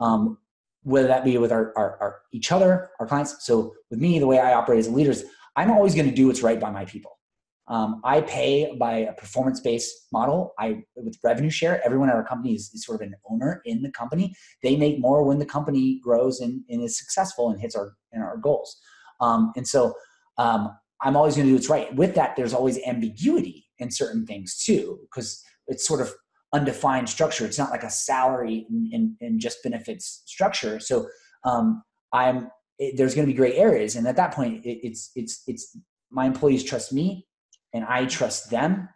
[0.00, 0.38] um,
[0.82, 3.44] whether that be with our, our, our, each other, our clients.
[3.44, 5.24] So with me, the way I operate as a leader is
[5.56, 7.18] I'm always going to do what's right by my people.
[7.66, 10.54] Um, I pay by a performance-based model.
[10.58, 11.84] I with revenue share.
[11.84, 14.34] Everyone at our company is, is, sort of an owner in the company.
[14.62, 18.22] They make more when the company grows and, and is successful and hits our and
[18.22, 18.80] our goals.
[19.20, 19.94] Um, and so
[20.38, 20.70] um,
[21.02, 21.94] I'm always going to do what's right.
[21.94, 26.12] With that, there's always ambiguity in certain things too, because it's sort of
[26.52, 27.44] undefined structure.
[27.44, 30.80] It's not like a salary and, and, just benefits structure.
[30.80, 31.06] So
[31.44, 31.82] um,
[32.12, 35.42] I'm it, there's going to be gray areas, and at that point, it, it's it's
[35.46, 35.76] it's
[36.10, 37.26] my employees trust me,
[37.74, 38.88] and I trust them,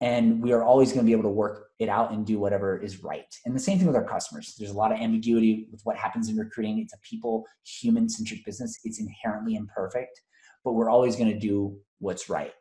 [0.00, 2.78] and we are always going to be able to work it out and do whatever
[2.78, 3.34] is right.
[3.46, 4.54] And the same thing with our customers.
[4.58, 6.78] There's a lot of ambiguity with what happens in recruiting.
[6.78, 8.78] It's a people, human centric business.
[8.84, 10.20] It's inherently imperfect,
[10.64, 12.52] but we're always going to do what's right.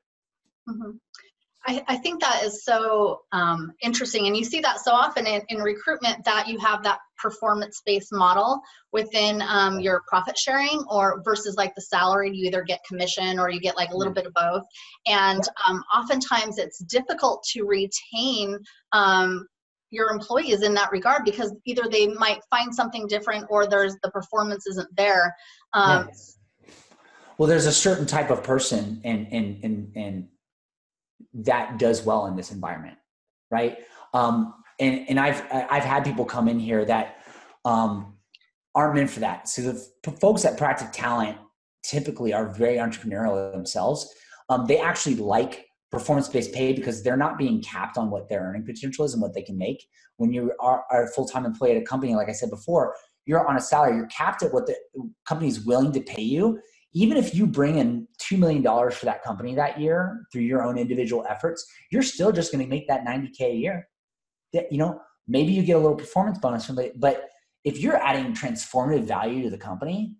[0.69, 0.91] Mm-hmm.
[1.67, 4.27] I, I, think that is so um, interesting.
[4.27, 8.13] And you see that so often in, in recruitment that you have that performance based
[8.13, 8.61] model
[8.93, 13.49] within um, your profit sharing or versus like the salary, you either get commission or
[13.49, 14.63] you get like a little bit of both.
[15.05, 18.57] And um, oftentimes it's difficult to retain
[18.93, 19.45] um,
[19.91, 24.11] your employees in that regard because either they might find something different or there's the
[24.11, 25.35] performance isn't there.
[25.73, 26.09] Um,
[27.37, 30.27] well, there's a certain type of person and, and, and, and
[31.33, 32.97] that does well in this environment,
[33.51, 33.77] right?
[34.13, 37.17] Um, and and I've I've had people come in here that
[37.65, 38.15] um,
[38.75, 39.47] aren't meant for that.
[39.49, 41.37] So the folks at Proactive Talent
[41.83, 44.13] typically are very entrepreneurial themselves.
[44.49, 48.63] Um, they actually like performance-based pay because they're not being capped on what their earning
[48.63, 49.83] potential is and what they can make.
[50.17, 53.47] When you are, are a full-time employee at a company, like I said before, you're
[53.47, 53.95] on a salary.
[53.95, 54.75] You're capped at what the
[55.27, 56.59] company is willing to pay you,
[56.93, 60.77] even if you bring in $2 million for that company that year through your own
[60.77, 63.87] individual efforts, you're still just going to make that 90K a year.
[64.53, 67.29] You know, maybe you get a little performance bonus from it, but
[67.63, 70.15] if you're adding transformative value to the company,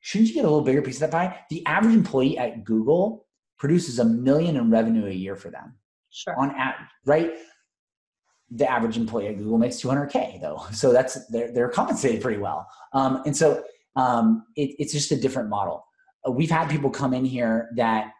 [0.00, 1.40] shouldn't you get a little bigger piece of that pie?
[1.50, 3.26] The average employee at Google
[3.58, 5.74] produces a million in revenue a year for them.
[6.10, 6.38] Sure.
[6.38, 7.32] On average, right?
[8.50, 10.64] The average employee at Google makes 200K though.
[10.72, 12.68] So that's, they're, they're compensated pretty well.
[12.92, 13.64] Um, and so
[13.96, 15.84] um, it, it's just a different model.
[16.26, 18.12] Uh, we've had people come in here that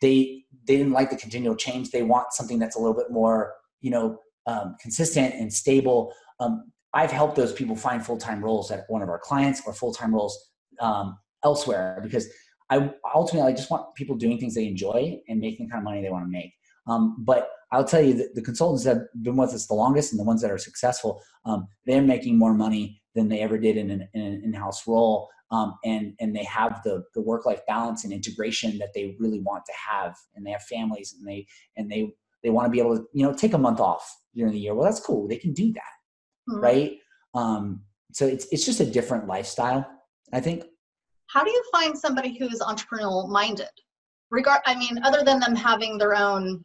[0.00, 1.90] they they didn't like the continual change.
[1.90, 6.12] They want something that's a little bit more, you know, um, consistent and stable.
[6.40, 9.72] Um, I've helped those people find full time roles at one of our clients or
[9.72, 10.38] full time roles
[10.80, 12.28] um, elsewhere because
[12.70, 15.84] I ultimately I just want people doing things they enjoy and making the kind of
[15.84, 16.52] money they want to make.
[16.86, 20.20] Um, but I'll tell you the consultants that have been with us the longest and
[20.20, 23.90] the ones that are successful, um, they're making more money than they ever did in
[23.90, 28.02] an, in an in-house role um, and and they have the the work life balance
[28.02, 31.46] and integration that they really want to have and they have families and they
[31.76, 34.52] and they they want to be able to you know take a month off during
[34.52, 34.74] the year.
[34.74, 35.28] Well that's cool.
[35.28, 35.82] They can do that
[36.48, 36.60] mm-hmm.
[36.60, 36.98] right?
[37.34, 37.82] Um,
[38.12, 39.86] so it's it's just a different lifestyle
[40.32, 40.64] i think.
[41.28, 43.68] How do you find somebody who's entrepreneurial minded?
[44.30, 46.64] Regard i mean other than them having their own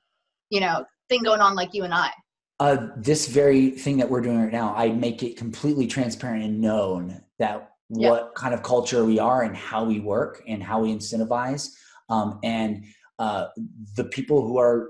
[0.49, 2.11] you know thing going on like you and i.
[2.59, 6.59] Uh, this very thing that we're doing right now i make it completely transparent and
[6.59, 10.93] known that what kind of culture we are and how we work and how we
[10.93, 11.69] incentivize
[12.09, 12.83] um, and
[13.19, 13.47] uh,
[13.95, 14.89] the people who are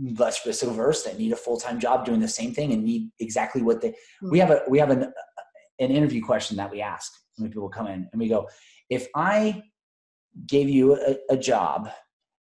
[0.00, 3.62] less risk averse that need a full-time job doing the same thing and need exactly
[3.62, 4.30] what they mm-hmm.
[4.30, 5.12] we have a we have an
[5.80, 8.48] an interview question that we ask when people come in and we go
[8.90, 9.62] if i
[10.46, 11.90] gave you a, a job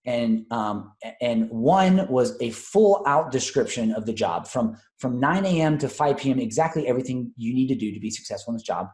[0.07, 0.93] and um,
[1.23, 5.89] and one was a full out description of the job from from 9 a.m to
[5.89, 8.89] 5 p.m exactly everything you need to do to be successful in this job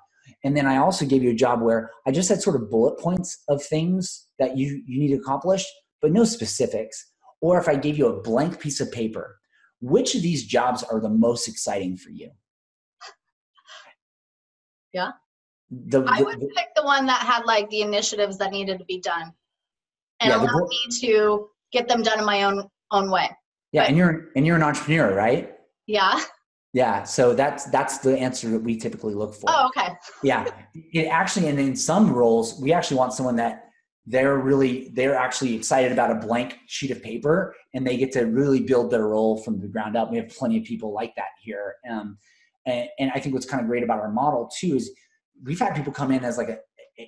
[0.44, 2.98] and then i also gave you a job where i just had sort of bullet
[2.98, 5.64] points of things that you you need to accomplish
[6.02, 7.06] but no specifics.
[7.42, 9.40] Or if i gave you a blank piece of paper
[9.80, 12.30] which of these jobs are the most exciting for you?
[14.92, 15.12] Yeah.
[15.70, 18.84] The, the, i would pick the one that had like the initiatives that needed to
[18.86, 19.32] be done.
[20.20, 23.30] And yeah, allow me to get them done in my own own way.
[23.72, 25.52] Yeah but, and you're and you're an entrepreneur right?
[25.86, 26.20] Yeah
[26.72, 29.46] yeah, so that's that's the answer that we typically look for.
[29.48, 29.88] Oh, okay.
[30.22, 30.46] yeah,
[30.92, 33.64] it actually, and in some roles, we actually want someone that
[34.06, 38.22] they're really they're actually excited about a blank sheet of paper and they get to
[38.22, 40.10] really build their role from the ground up.
[40.10, 42.16] We have plenty of people like that here, um,
[42.66, 44.92] and, and I think what's kind of great about our model too is
[45.42, 46.58] we've had people come in as like a,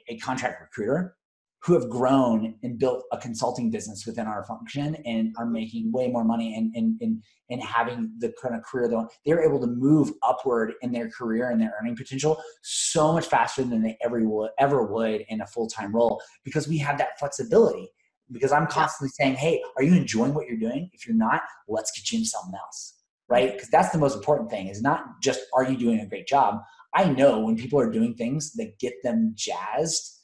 [0.08, 1.16] a contract recruiter
[1.64, 6.08] who have grown and built a consulting business within our function and are making way
[6.08, 9.12] more money and and and, and having the kind of career they want.
[9.24, 13.62] They're able to move upward in their career and their earning potential so much faster
[13.62, 17.88] than they ever would ever would in a full-time role because we have that flexibility.
[18.30, 20.88] Because I'm constantly saying, hey, are you enjoying what you're doing?
[20.94, 22.94] If you're not, let's get you into something else.
[23.28, 23.52] Right?
[23.52, 26.60] Because that's the most important thing is not just are you doing a great job?
[26.94, 30.18] I know when people are doing things that get them jazzed.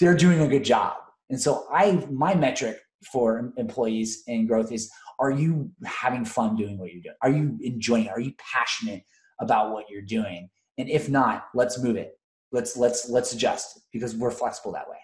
[0.00, 0.96] They're doing a good job.
[1.28, 2.78] And so I my metric
[3.12, 7.16] for employees and growth is are you having fun doing what you're doing?
[7.22, 8.10] Are you enjoying it?
[8.10, 9.02] Are you passionate
[9.40, 10.48] about what you're doing?
[10.78, 12.12] And if not, let's move it.
[12.52, 14.96] Let's let's let's adjust because we're flexible that way.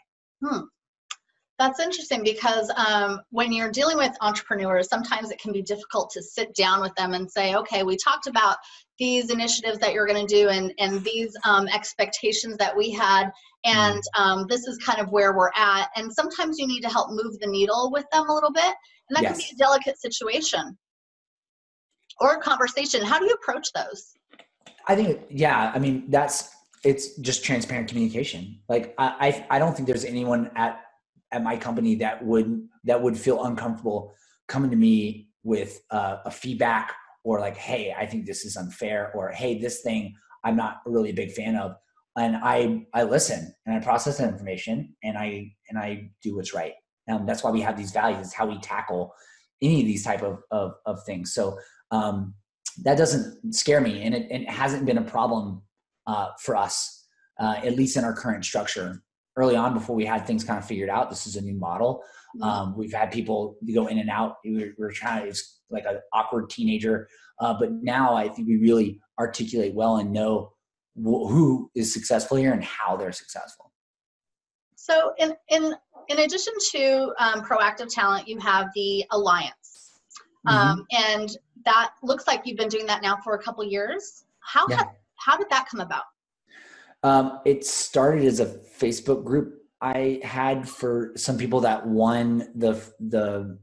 [0.43, 0.65] Hmm.
[1.59, 6.23] That's interesting because um, when you're dealing with entrepreneurs, sometimes it can be difficult to
[6.23, 8.59] sit down with them and say, okay, we talked about
[8.99, 13.31] these initiatives that you're going to do and, and these um, expectations that we had,
[13.65, 14.23] and mm-hmm.
[14.23, 15.89] um, this is kind of where we're at.
[15.97, 18.75] And sometimes you need to help move the needle with them a little bit,
[19.09, 19.33] and that yes.
[19.33, 20.77] can be a delicate situation
[22.21, 23.03] or a conversation.
[23.03, 24.15] How do you approach those?
[24.89, 26.51] I think, yeah, I mean, that's
[26.85, 28.61] it's just transparent communication.
[28.69, 30.86] Like I, I, I don't think there's anyone at
[31.33, 34.13] at my company that would that would feel uncomfortable
[34.49, 39.13] coming to me with uh, a feedback or like hey i think this is unfair
[39.15, 40.15] or hey this thing
[40.45, 41.75] i'm not really a big fan of.
[42.17, 46.55] And i i listen and i process that information and i and i do what's
[46.55, 46.73] right.
[47.09, 48.33] And that's why we have these values.
[48.33, 49.13] How we tackle
[49.63, 51.35] any of these type of of, of things.
[51.35, 51.59] So
[51.91, 52.35] um,
[52.83, 55.63] that doesn't scare me and it, it hasn't been a problem
[56.07, 56.97] uh, for us
[57.39, 59.03] uh, at least in our current structure
[59.37, 61.11] early on before we had things kind of figured out.
[61.11, 62.03] This is a new model.
[62.37, 62.43] Mm-hmm.
[62.43, 64.37] Um, we've had people go in and out.
[64.45, 65.29] We were, we were trying.
[65.29, 67.09] It's like an awkward teenager,
[67.41, 70.53] uh, but now I think we really articulate well and know
[70.97, 73.73] wh- who is successful here and how they're successful.
[74.77, 75.75] So, in in
[76.09, 80.01] in addition to um, proactive talent, you have the alliance,
[80.47, 81.13] um, mm-hmm.
[81.13, 84.25] and that looks like you've been doing that now for a couple years.
[84.41, 84.85] How yeah.
[85.17, 86.05] how did that come about?
[87.07, 92.83] Um, it started as a Facebook group I had for some people that won the
[92.99, 93.61] the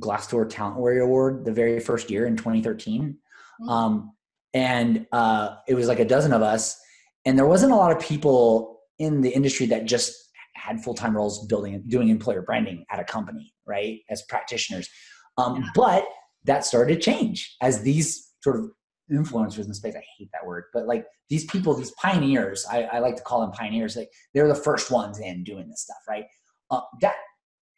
[0.00, 3.16] Glassdoor Talent Warrior Award the very first year in 2013.
[3.62, 3.68] Mm-hmm.
[3.68, 4.12] Um,
[4.54, 6.76] and uh, it was like a dozen of us,
[7.24, 10.12] and there wasn't a lot of people in the industry that just
[10.56, 14.00] had full time roles building doing employer branding at a company, right?
[14.10, 14.88] As practitioners,
[15.36, 15.68] um, yeah.
[15.76, 16.04] but
[16.42, 18.70] that started to change as these sort of
[19.10, 19.94] influencers in the space.
[19.96, 23.40] I hate that word, but like these people, these pioneers, I, I like to call
[23.40, 23.96] them pioneers.
[23.96, 26.24] Like they're the first ones in doing this stuff, right?
[26.70, 27.14] Uh, that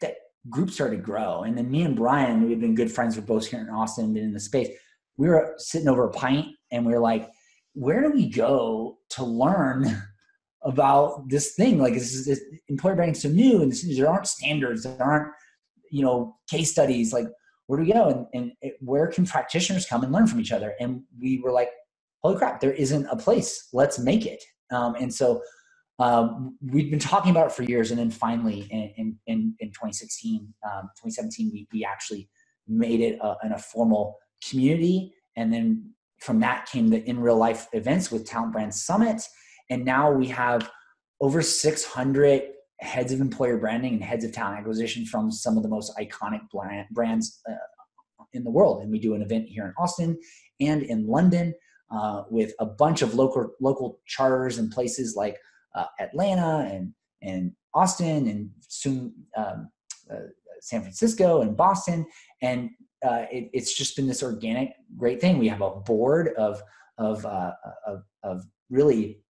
[0.01, 0.15] that
[0.49, 3.17] group started to grow, and then me and Bryan, we've been good friends.
[3.17, 4.69] We're both here in Austin, been in the space.
[5.17, 7.29] We were sitting over a pint, and we are like,
[7.75, 10.03] "Where do we go to learn?"
[10.63, 15.03] about this thing like this is employer branding so new and there aren't standards there
[15.03, 15.33] aren't
[15.91, 17.27] you know case studies like
[17.71, 18.09] where do we go?
[18.09, 20.75] And, and it, where can practitioners come and learn from each other?
[20.81, 21.71] And we were like
[22.21, 23.69] holy crap there isn't a place.
[23.73, 24.43] Let's make it.
[24.73, 25.41] Um, and so
[26.01, 27.93] um, we've been talking about it for years.
[27.93, 32.29] And then finally in, in, in 2016 um, 2017 we, we actually
[32.67, 34.19] made it a, in a formal
[34.49, 35.15] community.
[35.37, 39.23] And then from that came the in real life events with Talent Brand Summit.
[39.71, 40.69] And now we have
[41.21, 42.43] over 600
[42.81, 46.41] heads of employer branding and heads of talent acquisition from some of the most iconic
[46.91, 47.55] brands uh,
[48.33, 48.83] in the world.
[48.83, 50.19] And we do an event here in Austin
[50.61, 51.55] and in London
[51.91, 55.37] uh, with a bunch of local local charters and places like
[55.75, 59.71] uh, Atlanta and and Austin and soon um,
[60.11, 60.17] uh,
[60.61, 62.07] San Francisco and Boston.
[62.43, 62.71] And
[63.05, 65.39] uh, it, it's just been this organic, great thing.
[65.39, 66.63] We have a board of
[66.99, 67.53] of uh,
[67.87, 69.21] of, of really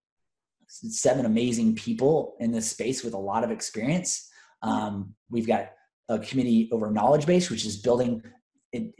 [0.71, 4.29] seven amazing people in this space with a lot of experience.
[4.61, 5.71] Um, we've got
[6.09, 8.23] a committee over knowledge base, which is building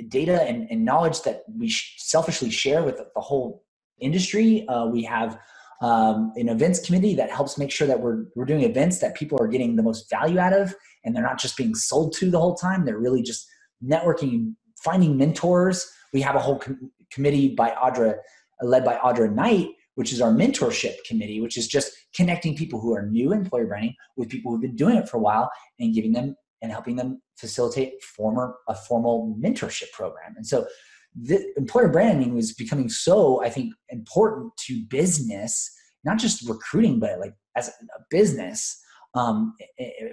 [0.09, 3.63] data and, and knowledge that we selfishly share with the whole
[3.99, 4.67] industry.
[4.67, 5.39] Uh, we have
[5.81, 9.37] um, an events committee that helps make sure that we're, we're doing events that people
[9.41, 12.39] are getting the most value out of and they're not just being sold to the
[12.39, 12.85] whole time.
[12.85, 13.47] They're really just
[13.83, 15.89] networking, finding mentors.
[16.13, 18.15] We have a whole com- committee by Audra,
[18.61, 19.69] led by Audra Knight,
[20.01, 23.93] which is our mentorship committee, which is just connecting people who are new employer branding
[24.17, 25.47] with people who've been doing it for a while
[25.79, 30.33] and giving them and helping them facilitate former a formal mentorship program.
[30.35, 30.65] And so
[31.13, 35.71] the employer branding was becoming so, I think, important to business,
[36.03, 38.81] not just recruiting, but like as a business
[39.13, 39.53] um,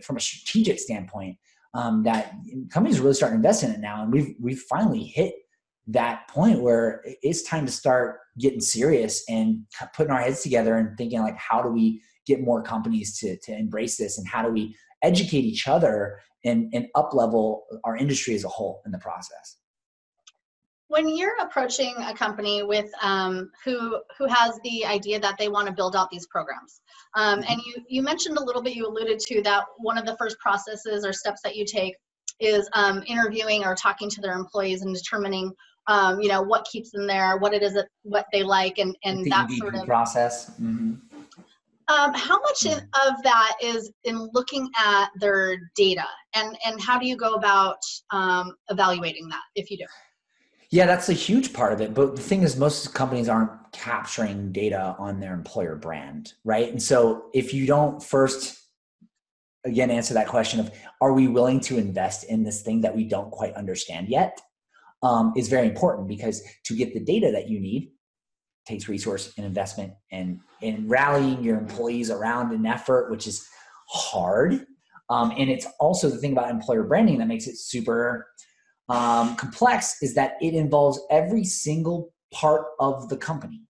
[0.03, 1.39] from a strategic standpoint,
[1.72, 2.34] um, that
[2.68, 4.03] companies are really starting to invest in it now.
[4.03, 5.32] And we've, we've finally hit
[5.89, 9.64] that point where it's time to start getting serious and
[9.95, 13.53] putting our heads together and thinking like how do we get more companies to, to
[13.53, 18.34] embrace this and how do we educate each other and, and up level our industry
[18.34, 19.57] as a whole in the process
[20.89, 25.66] when you're approaching a company with um, who who has the idea that they want
[25.66, 26.80] to build out these programs
[27.14, 27.51] um, mm-hmm.
[27.51, 30.39] and you you mentioned a little bit you alluded to that one of the first
[30.39, 31.95] processes or steps that you take
[32.41, 35.53] is um, interviewing or talking to their employees and determining
[35.89, 38.97] um, you know what keeps them there what it is that what they like and
[39.05, 40.95] and the that sort of process mm-hmm.
[41.89, 46.05] um, how much in, of that is in looking at their data?
[46.34, 47.78] And and how do you go about
[48.11, 49.86] um, evaluating that if you do?
[50.70, 54.53] Yeah that's a huge part of it but the thing is most companies aren't capturing
[54.53, 56.70] data on their employer brand right?
[56.70, 58.59] And so if you don't first
[59.64, 60.70] again answer that question of
[61.01, 64.41] are we willing to invest in this thing that we don't quite understand yet
[65.03, 67.90] um, is very important because to get the data that you need
[68.66, 73.46] takes resource and investment and in rallying your employees around an effort which is
[73.88, 74.66] hard.
[75.09, 78.26] Um, and it's also the thing about employer branding that makes it super
[78.90, 83.62] um, complex is that it involves every single part of the company.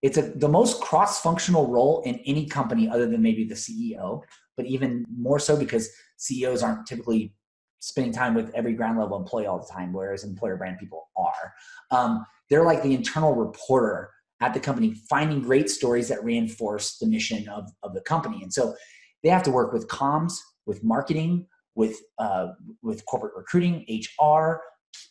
[0.00, 4.22] It's a, the most cross-functional role in any company other than maybe the ceo
[4.58, 7.32] but even more so because ceos aren't typically
[7.80, 11.54] spending time with every ground level employee all the time, whereas employer brand people are.
[11.90, 14.10] Um, they're like the internal reporter
[14.40, 18.42] at the company, finding great stories that reinforce the mission of, of the company.
[18.42, 18.74] And so
[19.22, 20.34] they have to work with comms,
[20.66, 22.48] with marketing, with uh,
[22.82, 24.60] with corporate recruiting, HR,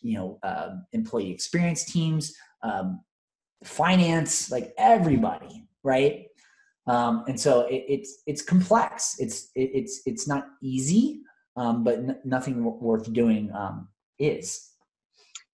[0.01, 3.01] you know, uh, employee experience teams, um,
[3.63, 6.25] finance, like everybody, right?
[6.87, 9.15] Um, and so it, it's it's complex.
[9.19, 11.21] It's it, it's it's not easy,
[11.57, 13.89] um, but n- nothing w- worth doing um,
[14.19, 14.71] is.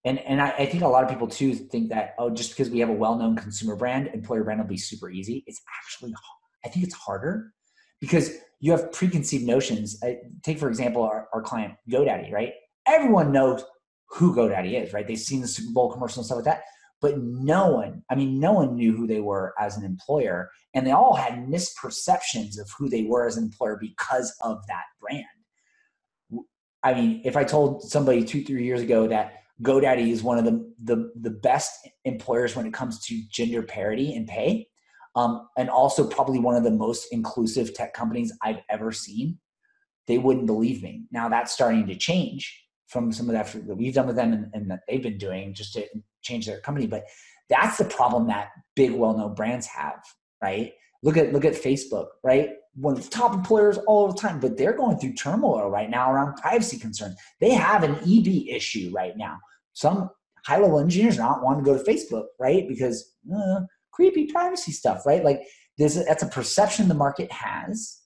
[0.04, 2.70] And and I, I, think a lot of people too think that oh just because
[2.70, 5.42] we have a well-known consumer brand, employer brand will be super easy.
[5.46, 6.14] It's actually
[6.64, 7.52] I think it's harder
[8.00, 8.30] because
[8.60, 9.98] you have preconceived notions.
[10.04, 12.52] I, take for example our, our client GoDaddy, right?
[12.86, 13.64] Everyone knows
[14.10, 15.06] who GoDaddy is, right?
[15.06, 16.62] They've seen the Super Bowl commercial and stuff like that.
[17.00, 20.50] But no one, I mean, no one knew who they were as an employer.
[20.74, 24.84] And they all had misperceptions of who they were as an employer because of that
[25.00, 25.24] brand.
[26.84, 30.44] I mean, if I told somebody two, three years ago that GoDaddy is one of
[30.44, 34.68] the, the, the best employers when it comes to gender parity and pay,
[35.16, 39.38] um, and also probably one of the most inclusive tech companies I've ever seen,
[40.06, 41.04] they wouldn't believe me.
[41.10, 44.32] Now that's starting to change from some of the that that we've done with them
[44.32, 45.86] and, and that they've been doing just to
[46.22, 46.86] change their company.
[46.86, 47.04] But
[47.48, 50.02] that's the problem that big, well-known brands have,
[50.42, 50.72] right?
[51.04, 52.48] Look at look at Facebook, right?
[52.74, 56.10] One of the top employers all the time, but they're going through turmoil right now
[56.10, 57.14] around privacy concerns.
[57.40, 59.38] They have an EB issue right now.
[59.74, 60.10] Some
[60.46, 62.66] high-level engineers not want to go to Facebook, right?
[62.66, 63.60] Because uh,
[63.92, 65.22] creepy privacy stuff, right?
[65.22, 65.42] Like
[65.78, 68.00] there's a, that's a perception the market has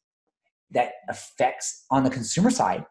[0.73, 2.85] that affects on the consumer side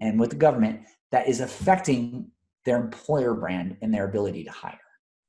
[0.00, 0.80] and with the government
[1.12, 2.30] that is affecting
[2.64, 4.78] their employer brand and their ability to hire,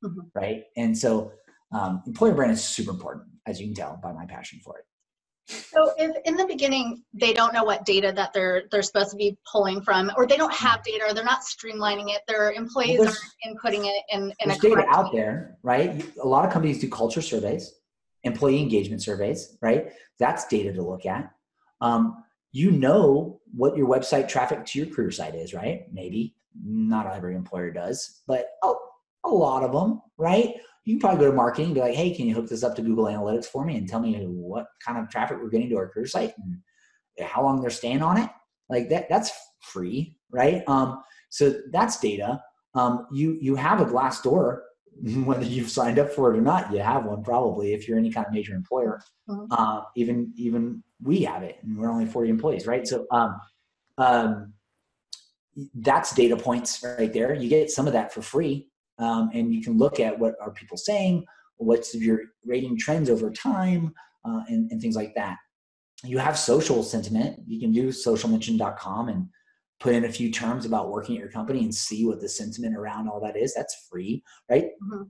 [0.03, 0.19] mm-hmm.
[0.33, 0.63] right?
[0.77, 1.31] And so
[1.71, 4.85] um, employer brand is super important, as you can tell by my passion for it.
[5.49, 9.17] So if in the beginning they don't know what data that they're they're supposed to
[9.17, 12.99] be pulling from, or they don't have data, or they're not streamlining it, their employees
[12.99, 15.19] Well, aren't inputting it in, in a there's data out way.
[15.19, 16.05] there, right?
[16.21, 17.73] A lot of companies do culture surveys,
[18.23, 19.91] employee engagement surveys, right?
[20.19, 21.31] That's data to look at.
[21.81, 25.91] Um, you know what your website traffic to your career site is, right?
[25.91, 28.73] Maybe not every employer does, but a,
[29.25, 30.55] a lot of them, right?
[30.85, 32.75] You can probably go to marketing and be like, hey, can you hook this up
[32.77, 35.77] to Google Analytics for me and tell me what kind of traffic we're getting to
[35.77, 36.57] our career site and
[37.27, 38.29] how long they're staying on it?
[38.69, 40.63] Like that, that's free, right?
[40.67, 42.41] Um, so that's data.
[42.75, 44.61] Um, you you have a Glassdoor
[45.23, 48.11] whether you've signed up for it or not you have one probably if you're any
[48.11, 48.99] kind of major employer
[49.29, 49.47] Mhm.
[49.51, 53.39] uh, even even we have it and we're only 40 employees right so um,
[53.97, 54.53] um,
[55.75, 58.68] that's data points right there you get some of that for free
[58.99, 61.25] um, and you can look at what are people saying
[61.59, 63.93] what's your rating trends over time
[64.25, 65.37] uh, and, and things like that.
[66.03, 67.39] You have social sentiment.
[67.45, 69.27] You can do socialmention.com and
[69.79, 72.75] put in a few terms about working at your company and see what the sentiment
[72.75, 73.53] around all that is.
[73.53, 74.69] That's free right?
[74.83, 75.09] Mhm.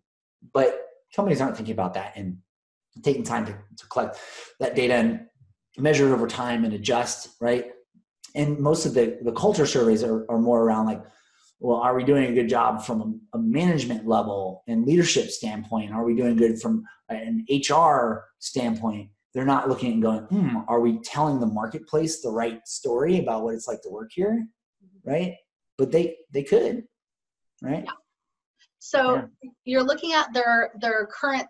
[0.54, 0.82] but
[1.16, 2.38] companies aren't thinking about that and
[3.04, 4.18] taking time to, to collect
[4.60, 5.26] that data and
[5.78, 7.72] measure it over time and adjust right?
[8.36, 11.02] And most of the, the culture surveys are, are more around like
[11.60, 16.04] well are we doing a good job from a, management level and leadership standpoint are
[16.04, 21.00] we doing good from an hr standpoint they're not looking and going hmm are we
[21.00, 24.46] telling the marketplace the right story about what it's like to work here
[25.04, 25.36] right
[25.78, 26.84] but they they could
[27.62, 27.92] right Yeah.
[28.80, 29.28] So
[29.66, 31.48] you're looking at their their current.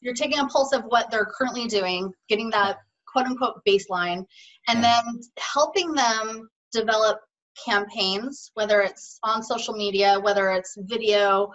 [0.00, 4.24] You're taking a pulse of what they're currently doing, getting that quote unquote baseline,
[4.68, 5.00] and Yeah.
[5.04, 7.20] then helping them develop
[7.64, 11.50] campaigns, whether it's on social media, whether it's video.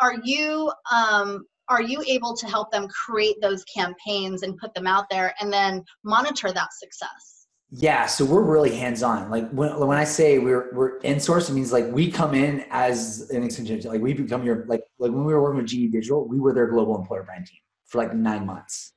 [0.00, 4.86] Are you um, are you able to help them create those campaigns and put them
[4.86, 7.34] out there, and then monitor that success?
[7.70, 9.30] Yeah, so we're really hands on.
[9.30, 12.64] Like when, when I say we're we're in source, it means like we come in
[12.70, 13.80] as an extension.
[13.82, 16.52] Like we become your like like when we were working with GE Digital, we were
[16.52, 18.92] their global employer brand team for like nine months,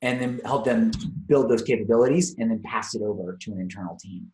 [0.00, 0.90] and then help them
[1.26, 4.32] build those capabilities and then pass it over to an internal team.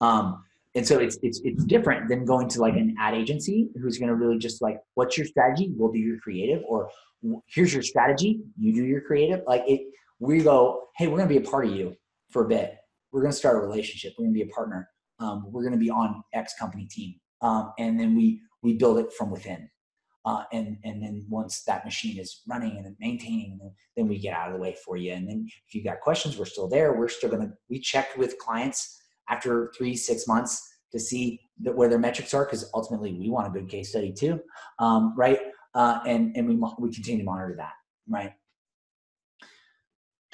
[0.00, 0.42] Um,
[0.74, 4.08] and so it's it's it's different than going to like an ad agency who's going
[4.08, 5.72] to really just like, what's your strategy?
[5.76, 6.90] We'll do your creative, or
[7.46, 8.40] here's your strategy.
[8.58, 9.42] You do your creative.
[9.46, 9.82] Like it,
[10.18, 11.94] we go, hey, we're going to be a part of you
[12.30, 12.76] for a bit
[13.14, 14.12] we're going to start a relationship.
[14.18, 14.90] We're going to be a partner.
[15.20, 18.98] Um, we're going to be on X company team, um, and then we we build
[18.98, 19.70] it from within.
[20.24, 23.60] Uh, and and then once that machine is running and maintaining,
[23.96, 25.12] then, we get out of the way for you.
[25.12, 26.98] And then if you got questions, we're still there.
[26.98, 30.62] We're still going to we check with clients after three six months
[30.92, 34.12] to see that where their metrics are because ultimately we want a good case study
[34.12, 34.40] too,
[34.78, 35.38] um, right?
[35.74, 37.72] Uh, and and we we continue to monitor that,
[38.08, 38.32] right?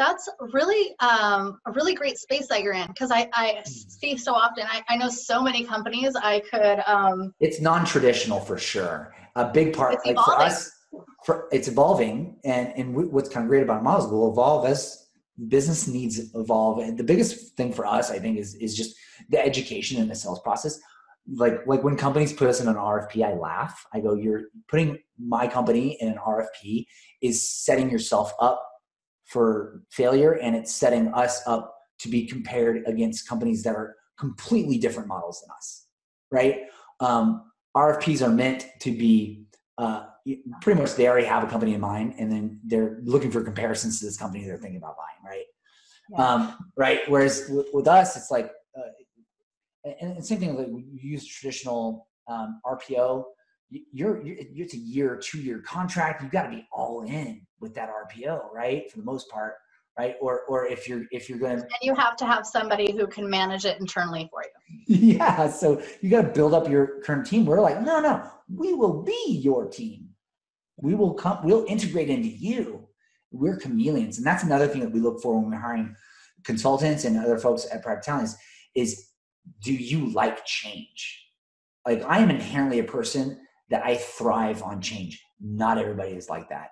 [0.00, 4.32] that's really um, a really great space that you're in because I, I see so
[4.32, 9.52] often I, I know so many companies i could um, it's non-traditional for sure a
[9.52, 10.70] big part It's like for us
[11.24, 15.09] for it's evolving and and we- what's kind of great about models will evolve as
[15.48, 16.78] business needs evolve.
[16.80, 18.96] And the biggest thing for us i think is is just
[19.28, 20.80] the education and the sales process.
[21.32, 23.86] Like like when companies put us in an rfp i laugh.
[23.92, 26.86] I go you're putting my company in an rfp
[27.22, 28.66] is setting yourself up
[29.26, 34.78] for failure and it's setting us up to be compared against companies that are completely
[34.78, 35.86] different models than us
[36.30, 36.62] right?
[37.00, 39.44] Um, RFPs are meant to be
[39.78, 40.06] uh,
[40.62, 44.00] pretty much they already have a company in mind, and then they're looking for comparisons
[44.00, 45.46] to this company they're thinking about buying, right?
[46.10, 46.26] Yeah.
[46.26, 47.00] Um, right.
[47.08, 48.82] Whereas with, with us, it's like, uh,
[50.00, 50.56] and, and same thing.
[50.56, 53.24] Like we use traditional um, RPO.
[53.70, 56.22] you- You're, you're it's a year, two year contract.
[56.22, 58.90] You've got to be all in with that RPO, right?
[58.90, 59.54] For the most part,
[59.98, 60.16] right?
[60.20, 63.06] Or or if you're if you're going to and you have to have somebody who
[63.06, 64.50] can manage it internally for you
[65.16, 68.22] yeah so you got to build up your current team we're like no no
[68.54, 70.09] we will be your team
[70.80, 72.88] we will come we'll integrate into you.
[73.30, 74.18] We're chameleons.
[74.18, 75.94] And that's another thing that we look for when we're hiring
[76.44, 78.30] consultants and other folks at Proactive Talent
[78.74, 79.10] is,
[79.62, 81.26] do you like change?
[81.86, 85.22] Like i am inherently a person that i thrive on change.
[85.40, 86.70] Not everybody is like that.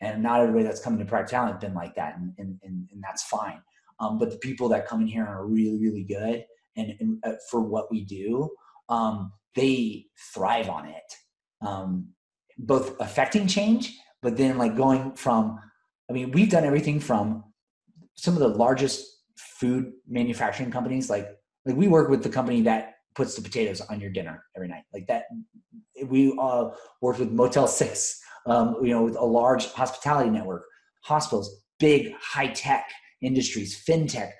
[0.00, 3.02] And not everybody that's coming to Proactive Talent been like that and, and, and, and
[3.02, 3.60] that's fine.
[3.98, 6.44] Um, but the people that come in here are really really good
[6.76, 8.48] and, and uh, for what we do,
[8.88, 11.14] um, they thrive on it.
[11.60, 12.08] Um,
[12.60, 15.58] both affecting change, but then like going from,
[16.08, 17.44] I mean, we've done everything from
[18.14, 19.06] some of the largest
[19.36, 21.08] food manufacturing companies.
[21.08, 21.28] Like,
[21.64, 24.84] like we work with the company that puts the potatoes on your dinner every night.
[24.92, 25.24] Like that,
[26.04, 30.64] we uh, worked with Motel Six, um, you know, with a large hospitality network,
[31.02, 32.86] hospitals, big high tech
[33.22, 34.30] industries, fintech,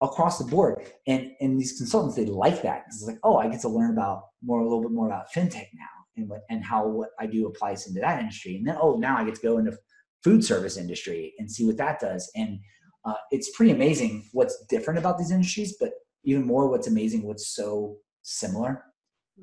[0.00, 0.82] across the board.
[1.06, 4.24] And and these consultants they like that it's like, oh, I get to learn about
[4.42, 7.46] more a little bit more about fintech now and what and how what I do
[7.46, 8.56] applies into that industry.
[8.56, 9.76] And then oh, now I get to go into
[10.22, 12.30] food service industry and see what that does.
[12.34, 12.58] And
[13.04, 15.92] uh, it's pretty amazing what's different about these industries, but
[16.24, 18.82] even more what's amazing what's so similar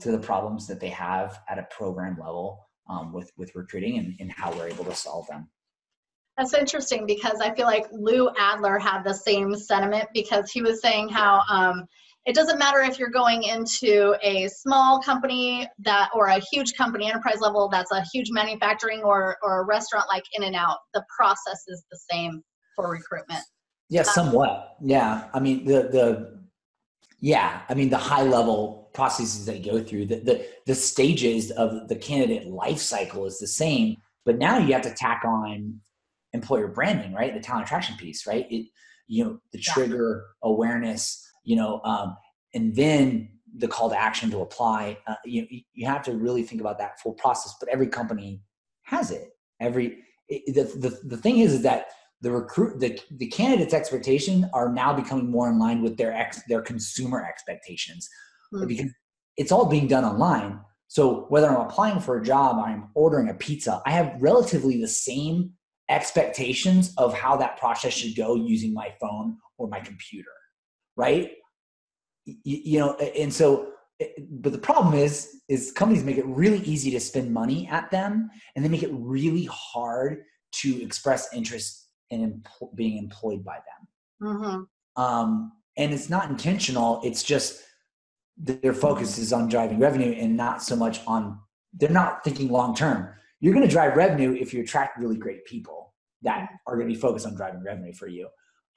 [0.01, 4.15] to the problems that they have at a program level um, with with recruiting and,
[4.19, 5.49] and how we're able to solve them.
[6.37, 10.81] That's interesting because I feel like Lou Adler had the same sentiment because he was
[10.81, 11.87] saying how um,
[12.25, 17.07] it doesn't matter if you're going into a small company that or a huge company
[17.07, 21.83] enterprise level that's a huge manufacturing or or a restaurant like In-N-Out the process is
[21.91, 22.41] the same
[22.75, 23.43] for recruitment.
[23.89, 24.75] Yeah somewhat.
[24.81, 26.39] Yeah i mean the the
[27.19, 31.87] yeah i mean the high level processes they go through the, the the stages of
[31.87, 33.95] the candidate life cycle is the same
[34.25, 35.79] but now you have to tack on
[36.33, 37.33] employer branding right?
[37.33, 38.45] The talent attraction piece right?
[38.49, 38.67] It
[39.07, 42.17] you know the trigger awareness you know, um,
[42.53, 44.97] and then the call to action to apply.
[45.07, 47.55] Uh, you you have to really think about that full process.
[47.59, 48.41] But every company
[48.83, 49.29] has it.
[49.61, 51.87] Every it, the, the the thing is is that
[52.21, 56.41] the recruit the the candidates' expectation are now becoming more in line with their ex
[56.49, 58.09] their consumer expectations
[58.53, 58.67] mm-hmm.
[58.67, 58.91] because
[59.37, 60.59] it's all being done online.
[60.87, 64.87] So whether I'm applying for a job, I'm ordering a pizza, I have relatively the
[64.87, 65.51] same
[65.89, 70.31] expectations of how that process should go using my phone or my computer
[70.95, 71.31] right?
[72.25, 76.59] You, you know, and so, eh, but the problem is, is companies make it really
[76.59, 80.23] easy to spend money at them, and they make it really hard
[80.61, 82.43] to express interest in
[82.75, 84.29] being employed by them.
[84.29, 85.01] Mm-hmm.
[85.01, 87.01] Um, and it's not intentional.
[87.03, 87.61] It's just
[88.37, 91.39] their focus is on driving revenue and not so much on.
[91.73, 93.09] They're not thinking long term.
[93.39, 96.93] You're going to drive revenue if you attract really great people that are going to
[96.93, 98.27] be focused on driving revenue for you.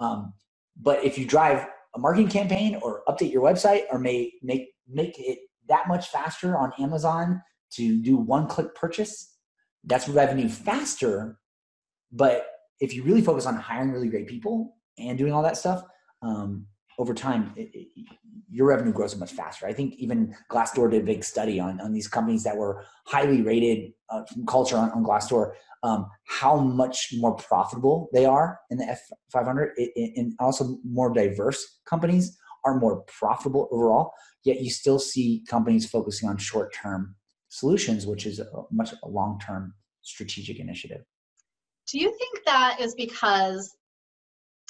[0.01, 0.35] Um,
[0.81, 1.67] but if you drive
[1.99, 5.39] a marketing campaign or update your website or may make make it
[5.69, 7.43] that much faster on Amazon
[7.73, 9.37] to do one click purchase,
[9.85, 11.39] that's revenue faster.
[12.11, 12.47] But
[12.81, 15.83] if you really focus on hiring really great people and doing all that stuff,
[16.23, 16.67] um,
[16.99, 17.89] over time, it, it,
[18.51, 19.67] your revenue grows much faster.
[19.67, 23.43] I think even Glassdoor did a big study on, on these companies that were highly
[23.43, 28.97] rated uh, culture on, on Glassdoor, um, how much more profitable they are in the
[29.35, 29.71] F500
[30.17, 34.13] and also more diverse companies are more profitable overall.
[34.45, 37.15] Yet you still see companies focusing on short term
[37.49, 41.03] solutions, which is a much long term strategic initiative.
[41.91, 43.78] Do you think that is because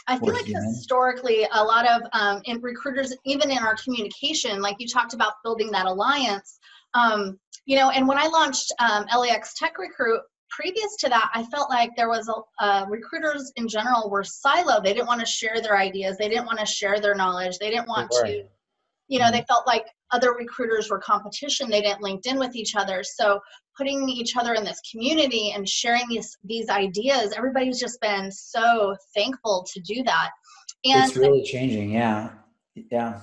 [0.09, 4.77] I feel like historically, a lot of um, in recruiters, even in our communication, like
[4.79, 6.59] you talked about building that alliance,
[6.95, 11.45] um, you know, and when I launched um, LAX Tech Recruit, previous to that, I
[11.45, 14.83] felt like there was a, uh, recruiters in general were siloed.
[14.83, 16.17] They didn't want to share their ideas.
[16.17, 17.59] They didn't want to share their knowledge.
[17.59, 18.45] They didn't want to,
[19.09, 19.35] you know, mm-hmm.
[19.35, 21.69] they felt like other recruiters were competition.
[21.69, 23.03] They didn't linked in with each other.
[23.05, 23.41] So
[23.79, 28.95] putting each other in this community and sharing these these ideas, everybody's just been so
[29.15, 30.31] thankful to do that.
[30.85, 31.93] And it's really changing.
[31.93, 32.31] Yeah,
[32.91, 33.21] yeah.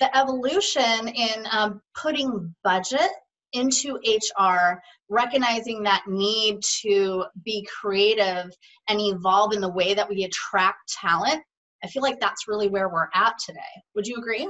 [0.00, 3.10] The evolution in um, putting budget
[3.52, 8.50] into HR, recognizing that need to be creative
[8.88, 11.42] and evolve in the way that we attract talent.
[11.84, 13.60] I feel like that's really where we're at today.
[13.94, 14.48] Would you agree?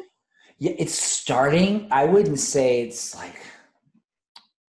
[0.58, 1.88] Yeah, it's starting.
[1.90, 3.40] I wouldn't say it's like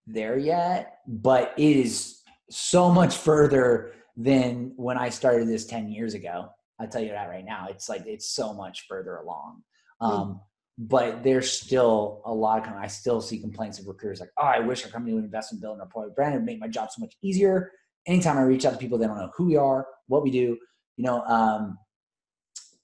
[0.07, 6.13] there yet, but it is so much further than when I started this 10 years
[6.13, 6.49] ago.
[6.79, 7.67] I'll tell you that right now.
[7.69, 9.63] It's like it's so much further along.
[10.01, 10.05] Hmm.
[10.05, 10.41] Um,
[10.77, 14.59] but there's still a lot of I still see complaints of recruiters like, oh, I
[14.59, 16.99] wish our company would invest in building our employer brand and make my job so
[16.99, 17.71] much easier.
[18.07, 20.57] Anytime I reach out to people, they don't know who we are, what we do,
[20.97, 21.21] you know.
[21.23, 21.77] Um,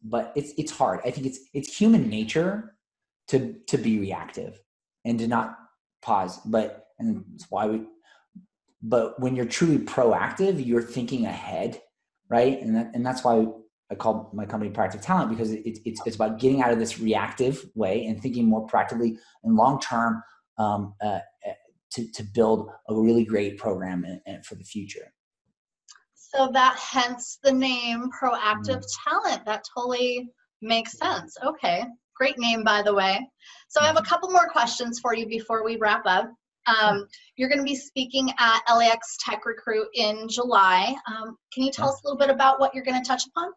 [0.03, 1.01] but it's it's hard.
[1.03, 2.75] I think it's it's human nature
[3.29, 4.61] to to be reactive
[5.03, 5.57] and to not
[6.01, 6.39] pause.
[6.45, 7.81] But and that's why we.
[8.81, 11.81] But when you're truly proactive, you're thinking ahead,
[12.29, 12.61] right?
[12.61, 13.45] And that, and that's why
[13.91, 16.99] I call my company Proactive Talent because it, it's, it's about getting out of this
[16.99, 20.21] reactive way and thinking more proactively and long term
[20.57, 21.53] um, uh, uh,
[21.91, 25.11] to, to build a really great program in, for the future.
[26.13, 29.09] So that hence the name Proactive mm-hmm.
[29.09, 29.45] Talent.
[29.45, 30.29] That totally
[30.61, 31.35] makes sense.
[31.43, 31.83] Okay,
[32.15, 33.27] great name by the way.
[33.69, 34.07] So I have a mm-hmm.
[34.07, 36.31] couple more questions for you before we wrap up.
[36.69, 40.95] Um, you're going to be speaking at LAX Tech Recruit in July.
[41.07, 43.51] Um, can you tell us a little bit about what you're going to touch upon?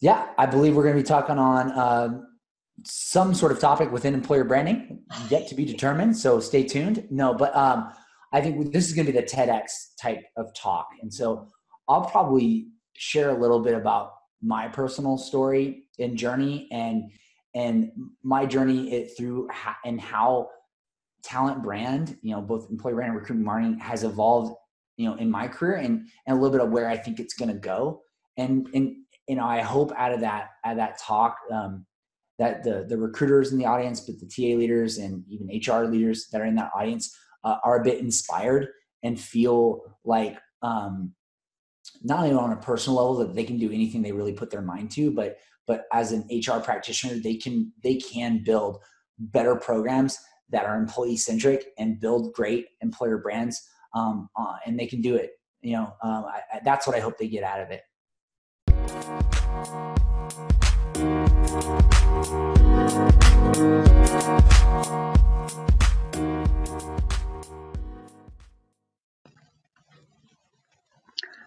[0.00, 2.20] Yeah, I believe we're going to be talking on uh,
[2.84, 6.16] some sort of topic within employer branding, yet to be determined.
[6.16, 7.06] So stay tuned.
[7.10, 7.92] No, but um,
[8.32, 11.48] I think this is going to be the TEDx type of talk, and so
[11.88, 14.12] I'll probably share a little bit about
[14.42, 17.10] my personal story and journey and
[17.54, 17.90] and
[18.22, 19.48] my journey through
[19.84, 20.48] and how
[21.22, 24.54] talent brand you know both employee brand and recruitment marketing has evolved
[24.96, 27.34] you know in my career and and a little bit of where i think it's
[27.34, 28.02] going to go.
[28.36, 28.96] And and
[29.28, 31.84] you know i hope out of that out of that talk um,
[32.38, 36.28] that the the recruiters in the audience but the ta leaders and even hr leaders
[36.32, 37.14] that are in that audience
[37.44, 38.68] uh, are a bit inspired
[39.02, 41.12] and feel like um,
[42.02, 44.62] not only on a personal level that they can do anything they really put their
[44.62, 48.78] mind to, but but as an HR practitioner, they can they can build
[49.18, 50.18] better programs
[50.50, 55.16] that are employee centric and build great employer brands, um, uh, and they can do
[55.16, 55.32] it.
[55.62, 57.82] You know, um, I, I, that's what I hope they get out of it.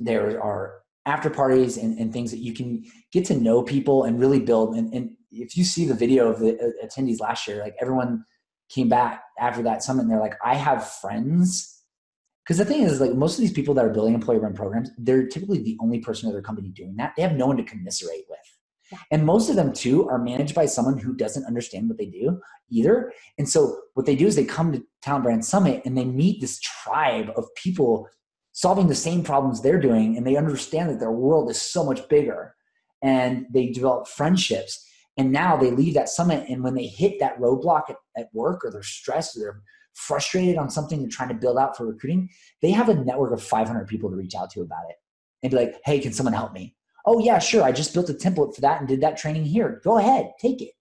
[0.00, 4.20] there are after parties and, and things that you can get to know people and
[4.20, 4.76] really build.
[4.76, 8.24] And, and if you see the video of the uh, attendees last year, like everyone
[8.68, 11.68] came back after that summit and they're like, I have friends.
[12.44, 14.90] Because the thing is, like most of these people that are building employee run programs,
[14.98, 17.12] they're typically the only person in their company doing that.
[17.16, 18.38] They have no one to commiserate with.
[19.10, 22.40] And most of them too are managed by someone who doesn't understand what they do
[22.70, 23.12] either.
[23.38, 26.40] And so what they do is they come to Talent Brand Summit and they meet
[26.40, 28.08] this tribe of people
[28.52, 32.06] solving the same problems they're doing and they understand that their world is so much
[32.08, 32.54] bigger
[33.02, 34.86] and they develop friendships
[35.16, 38.64] and now they leave that summit and when they hit that roadblock at, at work
[38.64, 39.62] or they're stressed or they're
[39.94, 42.28] frustrated on something they're trying to build out for recruiting
[42.60, 44.96] they have a network of 500 people to reach out to about it
[45.42, 46.76] and be like hey can someone help me?
[47.06, 49.80] Oh yeah sure i just built a template for that and did that training here.
[49.82, 50.72] Go ahead take it.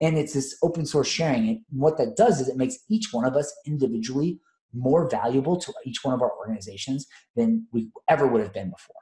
[0.00, 3.24] And it's this open source sharing and what that does is it makes each one
[3.24, 4.40] of us individually
[4.74, 7.06] more valuable to each one of our organizations
[7.36, 8.96] than we ever would have been before.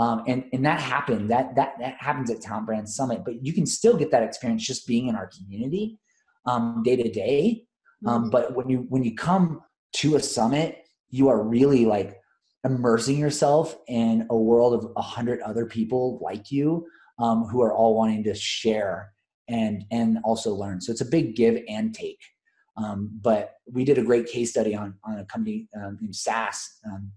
[0.00, 3.52] Um, and and that happened that that that happens at Talent Brand Summit, but you
[3.52, 5.98] can still get that experience just being in our community
[6.46, 7.64] um, day to day.
[8.06, 8.30] Um, mm-hmm.
[8.30, 9.60] But when you when you come
[9.94, 12.20] to a summit, you are really like
[12.64, 16.86] immersing yourself in a world of a hundred other people like you
[17.18, 19.12] um, who are all wanting to share
[19.48, 20.80] and and also learn.
[20.80, 22.20] So it's a big give and take.
[22.78, 26.78] Um, but we did a great case study on, on a company um, named SAS.
[26.86, 27.10] Um,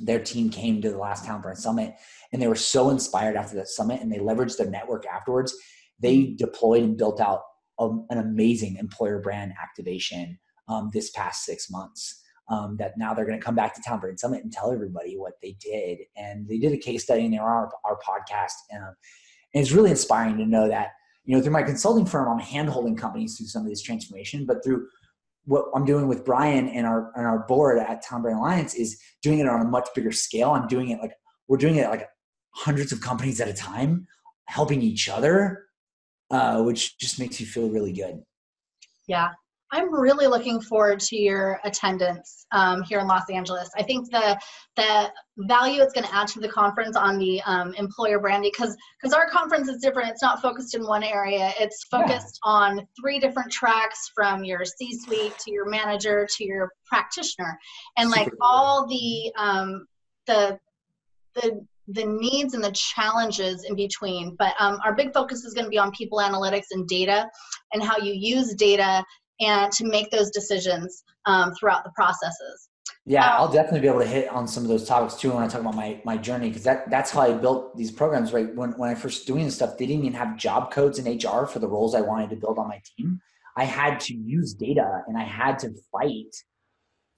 [0.00, 1.94] their team came to the last Talent Brand Summit
[2.32, 5.54] and they were so inspired after that summit and they leveraged their network afterwards.
[6.00, 7.42] They deployed and built out
[7.80, 10.38] a, an amazing employer brand activation
[10.68, 12.22] um, this past six months.
[12.50, 15.18] Um, that now they're going to come back to Talent Brand Summit and tell everybody
[15.18, 15.98] what they did.
[16.16, 18.54] And they did a case study and they were on our, our podcast.
[18.70, 18.94] And, and
[19.62, 20.92] it's really inspiring to know that,
[21.26, 24.64] you know, through my consulting firm, I'm handholding companies through some of this transformation, but
[24.64, 24.86] through
[25.48, 29.00] what I'm doing with Bryan and our and our board at Talent Brand Alliance is
[29.22, 30.50] doing it on a much bigger scale.
[30.50, 31.12] I'm doing it like
[31.48, 32.06] we're doing it like
[32.50, 34.06] hundreds of companies at a time,
[34.44, 35.64] helping each other,
[36.30, 38.22] uh, which just makes you feel really good.
[39.06, 39.30] Yeah,
[39.70, 43.68] I'm really looking forward to your attendance um, here in Los Angeles.
[43.76, 44.38] I think the
[44.76, 48.76] the value it's going to add to the conference on the um, employer branding because
[49.00, 50.10] because our conference is different.
[50.10, 51.52] It's not focused in one area.
[51.60, 52.52] It's focused yeah.
[52.52, 57.58] on three different tracks from your C-suite to your manager to your practitioner,
[57.98, 59.86] and like all the um,
[60.26, 60.58] the
[61.34, 64.36] the the needs and the challenges in between.
[64.38, 67.28] But um, our big focus is going to be on people analytics and data
[67.72, 69.02] and how you use data
[69.40, 72.68] and to make those decisions um, throughout the processes.
[73.06, 75.42] Yeah, um, I'll definitely be able to hit on some of those topics too when
[75.42, 78.32] I talk about my my journey because that that's how I built these programs.
[78.32, 81.16] Right when when I first doing this stuff, they didn't even have job codes in
[81.16, 83.20] HR for the roles I wanted to build on my team.
[83.56, 86.34] I had to use data and I had to fight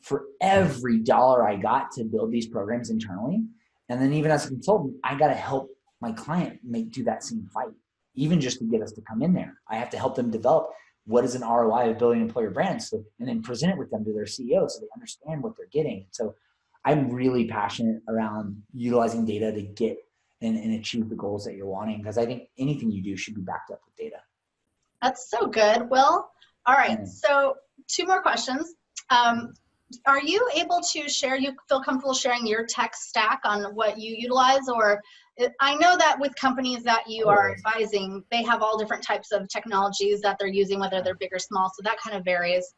[0.00, 3.42] for every dollar I got to build these programs internally.
[3.88, 5.68] And then even as a consultant, I got to help
[6.00, 7.74] my client make do that same fight,
[8.14, 9.54] even just to get us to come in there.
[9.68, 10.70] I have to help them develop
[11.07, 14.05] what is an ROI of building employer brands, so, and then present it with them
[14.05, 16.07] to their CEO so they understand what they're getting.
[16.11, 16.34] So
[16.84, 19.98] I'm really passionate around utilizing data to get
[20.42, 23.34] and, and achieve the goals that you're wanting because I think anything you do should
[23.34, 24.22] be backed up with data.
[25.03, 26.28] That's so good, Will.
[26.66, 27.57] All right, so
[27.88, 28.74] two more questions.
[29.11, 29.55] Um,
[30.07, 34.14] are you able to share you feel comfortable sharing your tech stack on what you
[34.16, 35.01] utilize or
[35.61, 39.49] i know that with companies that you are advising they have all different types of
[39.49, 42.74] technologies that they're using whether they're big or small so that kind of varies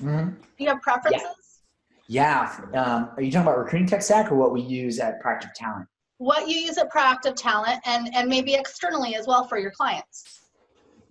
[0.00, 0.30] mm-hmm.
[0.30, 1.62] do you have preferences
[2.08, 2.82] yeah, yeah.
[2.82, 5.88] Um, are you talking about recruiting tech stack or what we use at proactive talent
[6.18, 10.36] what you use at proactive talent and and maybe externally as well for your clients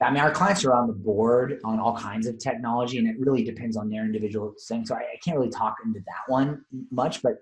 [0.02, 3.16] I mean, our clients are on the board on all kinds of technology, and it
[3.18, 4.86] really depends on their individual thing.
[4.86, 7.38] So I, I can't really talk into that one much, but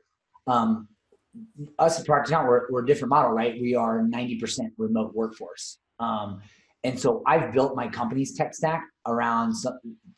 [0.46, 0.88] um,
[1.80, 3.60] us at Proactive Talent, we're, we're a different model, right?
[3.60, 5.80] We are 90% remote workforce.
[6.00, 6.42] Um,
[6.84, 9.56] and so I've built my company's tech stack around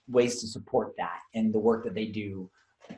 [0.07, 2.49] ways to support that and the work that they do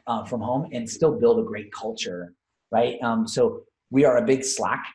[0.08, 2.34] uh, from home and still build a great culture,
[2.72, 3.02] right?
[3.02, 4.86] Um, so we are a big Slack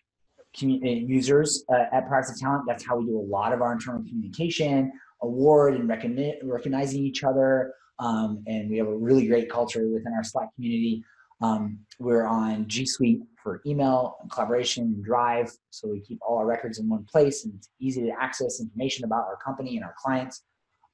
[0.62, 2.64] uh, users uh, at Proactive Talent.
[2.66, 4.93] That's how we do a lot of our internal communication,
[5.23, 7.75] award and recogni- recognizing each other.
[7.99, 11.05] Um, and we have a really great culture within our Slack community.
[11.43, 16.38] Um, we're on G Suite for email and collaboration and Drive, so we keep all
[16.38, 19.84] our records in one place and it's easy to access information about our company and
[19.84, 20.45] our clients.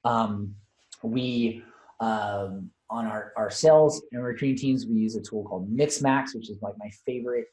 [0.03, 0.55] Um,
[1.03, 1.63] we
[1.99, 6.49] um, on our, our sales and recruiting teams, we use a tool called Mixmax, which
[6.49, 7.45] is like my favorite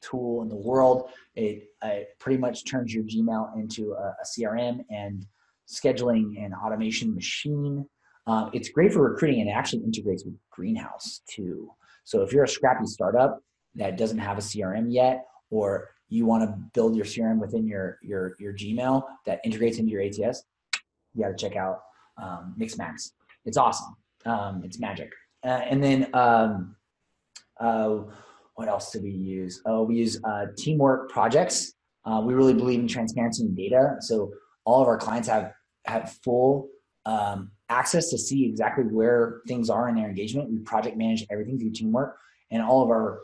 [0.00, 1.10] tool in the world.
[1.34, 5.26] It, it pretty much turns your Gmail into a, a CRM and
[5.66, 7.86] scheduling and automation machine.
[8.26, 11.70] Um, it's great for recruiting and it actually integrates with Greenhouse too.
[12.04, 13.40] So if you're a scrappy startup
[13.74, 17.98] that doesn't have a CRM yet, or you want to build your CRM within your
[18.02, 20.44] your your Gmail that integrates into your ATS,
[21.14, 21.80] you got to check out
[22.22, 23.12] um, Mixmax.
[23.44, 23.96] It's awesome.
[24.24, 25.12] Um, it's magic.
[25.44, 26.76] Uh, and then um,
[27.60, 27.98] uh,
[28.54, 29.60] what else do we use?
[29.66, 31.74] Oh, we use uh, teamwork projects.
[32.04, 33.96] Uh, we really believe in transparency and data.
[34.00, 34.32] So
[34.64, 35.52] all of our clients have
[35.86, 36.68] have full
[37.04, 40.50] um, access to see exactly where things are in their engagement.
[40.50, 42.16] We project manage everything through teamwork,
[42.50, 43.22] and all of our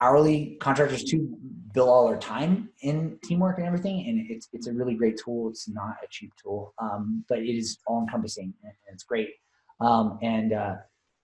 [0.00, 1.36] hourly contractors too
[1.72, 4.06] bill all their time in teamwork and everything.
[4.08, 5.48] And it's it's a really great tool.
[5.48, 9.30] It's not a cheap tool, um, but it is all encompassing and it's great.
[9.80, 10.74] Um, and uh,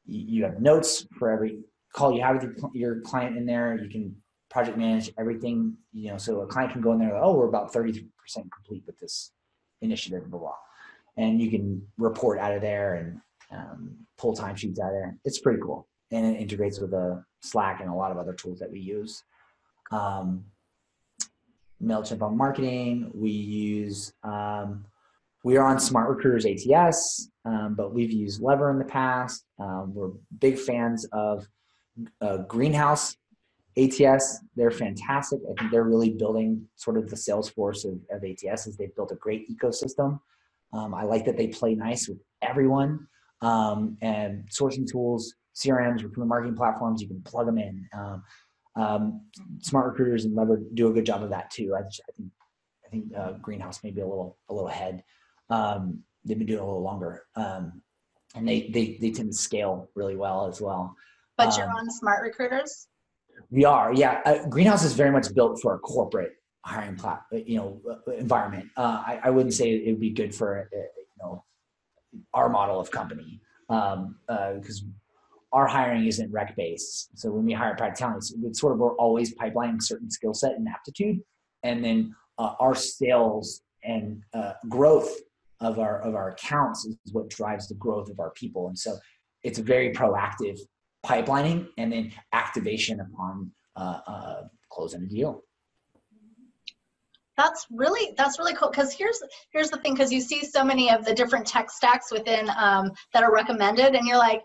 [0.07, 1.61] you have notes for every
[1.93, 3.78] call you have with your client in there.
[3.78, 4.16] You can
[4.51, 7.72] project manage everything, you know, so a client can go in there, oh, we're about
[7.72, 9.32] 33% complete with this
[9.82, 10.53] initiative, blah, blah.
[11.19, 15.16] And you can report out of there and um, pull timesheets out of there.
[15.25, 15.87] It's pretty cool.
[16.11, 19.23] And it integrates with a Slack and a lot of other tools that we use.
[19.91, 20.45] Um,
[21.83, 23.11] MailChimp on marketing.
[23.14, 24.85] We use, um,
[25.45, 29.45] we are on Smart Recruiters ATS, um, but we've used Lever in the past.
[29.59, 30.11] Um, we're
[30.41, 31.47] big fans of
[32.21, 33.16] uh, Greenhouse
[33.79, 35.41] ATS, they're fantastic.
[35.49, 39.12] I think they're really building sort of the Salesforce of, of ATS as they've built
[39.12, 40.21] a great ecosystem.
[40.73, 43.07] Um, I like that they play nice with everyone
[43.41, 47.88] um, and sourcing tools, CRMs, recruitment marketing platforms, you can plug them in.
[47.92, 48.22] Um,
[48.76, 49.22] um
[49.61, 51.75] smart recruiters and Lever do a good job of that too.
[51.75, 52.30] I, I think
[52.87, 55.03] I think uh, Greenhouse may be a little a little ahead.
[55.51, 57.83] Um, they've been doing it a little longer, um,
[58.34, 60.95] and they, they they tend to scale really well as well.
[61.37, 62.88] But you're on Smart Recruiters.
[63.51, 64.21] We are, yeah.
[64.25, 66.33] Uh, Greenhouse is very much built for a corporate
[66.68, 68.68] hiring plat, uh, you know, uh, environment.
[68.76, 71.45] Uh, I, I, wouldn't say it would be good for, uh, you know,
[72.34, 74.95] our model of company because um,
[75.53, 77.18] our hiring isn't rec based.
[77.18, 80.53] So when we hire Proactive Talent, it's, sort of we're always pipelining certain skill set
[80.53, 81.20] and aptitude,
[81.62, 85.14] and then uh, our sales and uh, growth
[85.61, 88.68] of our of our accounts is what drives the growth of our people.
[88.68, 88.96] And so
[89.42, 90.58] it's a very proactive
[91.04, 95.42] pipelining and then activation upon uh, uh, closing a deal
[97.39, 100.91] that's really that's really cool because here's here's the thing because you see so many
[100.91, 104.43] of the different tech stacks within um, that are recommended and you're like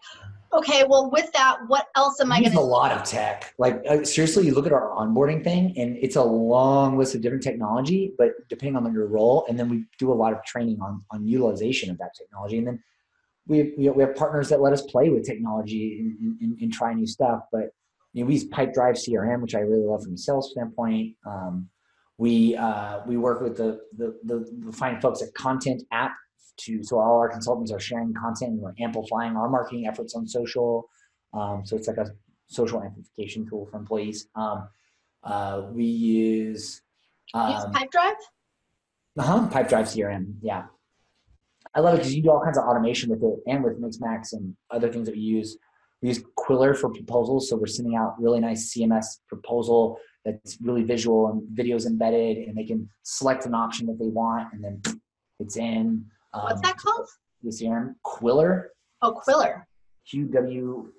[0.53, 3.55] Okay, well, with that, what else am I going use a lot of tech.
[3.57, 7.21] Like uh, seriously, you look at our onboarding thing, and it's a long list of
[7.21, 8.13] different technology.
[8.19, 11.25] But depending on your role, and then we do a lot of training on on
[11.25, 12.83] utilization of that technology, and then
[13.47, 16.93] we we, we have partners that let us play with technology and, and, and try
[16.93, 17.41] new stuff.
[17.51, 17.69] But
[18.13, 21.15] you know, we use Pipedrive CRM, which I really love from a sales standpoint.
[21.25, 21.67] Um,
[22.23, 26.13] we uh, we work with the the, the the fine folks at Content App
[26.61, 30.25] to so all our consultants are sharing content and we're amplifying our marketing efforts on
[30.25, 30.87] social.
[31.33, 32.07] Um, so it's like a
[32.47, 34.27] social amplification tool for employees.
[34.35, 34.69] Um,
[35.23, 36.81] uh, we use
[37.35, 38.21] use um, Pipedrive?
[39.17, 40.35] uh-huh, Pipedrive CRM.
[40.41, 40.63] Yeah,
[41.75, 44.31] I love it because you do all kinds of automation with it and with Mixmax
[44.31, 45.57] and other things that we use.
[46.01, 50.83] We use Qwilr for proposals, so we're sending out really nice CMS proposal that's really
[50.83, 54.81] visual and videos embedded, and they can select an option that they want, and then
[55.39, 56.05] it's in.
[56.33, 57.07] Um, What's that called?
[57.43, 58.67] The CRM Qwilr,
[59.01, 59.63] Oh, Qwilr.
[60.09, 60.91] Q W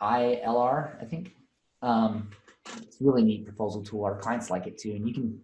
[0.00, 1.34] I L R, I think.
[1.82, 2.30] Um,
[2.78, 4.04] it's a really neat proposal tool.
[4.04, 5.40] Our clients like it too, and you can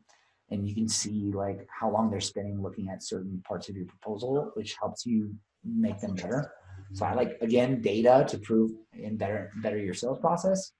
[0.50, 3.86] and you can see like how long they're spending looking at certain parts of your
[3.86, 5.34] proposal, which helps you
[5.64, 6.50] make them better.
[6.94, 10.72] So I like again data to prove and better better your sales process.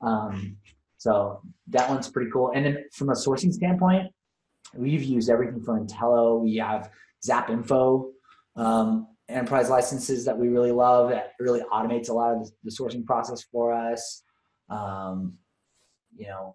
[0.00, 0.56] Um,
[1.02, 2.52] so that one's pretty cool.
[2.54, 4.12] And then from a sourcing standpoint,
[4.72, 6.40] we've used everything from Entelo.
[6.40, 6.90] We have
[7.24, 8.12] Zap Info,
[8.54, 11.10] um, enterprise licenses that we really love.
[11.10, 14.22] That really automates a lot of the, the sourcing process for us.
[14.70, 15.34] Um,
[16.16, 16.54] you know,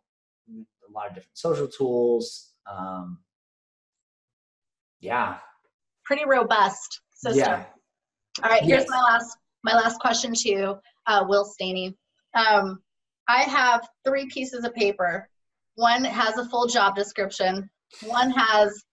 [0.50, 2.54] a lot of different social tools.
[2.72, 3.20] Um,
[5.02, 5.40] yeah,
[6.06, 7.38] Pretty robust system.
[7.44, 7.66] yeah.
[8.44, 8.90] All right, here's Yes.
[8.90, 11.98] my last my last question to you, uh, Will Staney.
[12.34, 12.82] Um,
[13.28, 15.30] I have three pieces of paper.
[15.76, 17.70] One has a full job description.
[18.04, 18.84] One has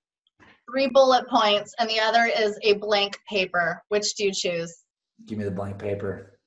[0.70, 3.82] three bullet points, and the other is a blank paper.
[3.89, 4.74] Which do you choose?
[5.27, 6.39] Give me the blank paper.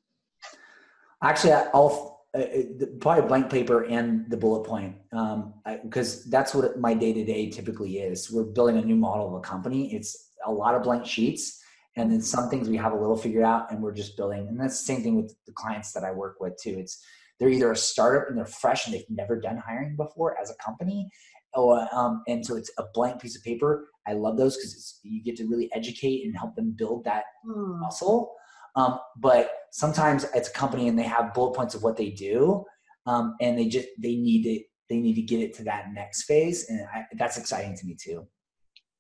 [1.24, 5.54] Actually, I'll uh, uh, probably blank paper and the bullet point um,
[5.84, 8.30] because that's what my day to day typically is.
[8.30, 9.94] We're building a new model of a company.
[9.94, 11.64] It's a lot of blank sheets,
[11.96, 14.48] and then some things we have a little figured out, and we're just building.
[14.48, 16.76] And that's the same thing with the clients that I work with too.
[16.78, 17.04] It's
[17.40, 20.56] they're either a startup and they're fresh and they've never done hiring before as a
[20.64, 21.10] company,
[21.54, 23.90] or um, and so it's a blank piece of paper.
[24.08, 27.80] I love those because you get to really educate and help them build that Hmm.
[27.80, 28.34] muscle.
[28.76, 32.64] Um, but sometimes it's a company and they have bullet points of what they do,
[33.06, 36.24] um, and they just they need to they need to get it to that next
[36.24, 38.28] phase, and I, that's exciting to me too.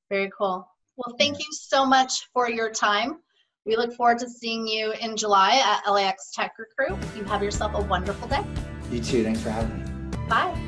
[0.09, 0.67] Very cool.
[0.95, 3.19] Well, thank you so much for your time.
[3.67, 6.97] We look forward to seeing you in July at LAX Tech Recruit.
[7.17, 8.43] You have yourself a wonderful day.
[8.89, 9.25] You too.
[9.25, 10.17] Thanks for having me.
[10.29, 10.66] Bye.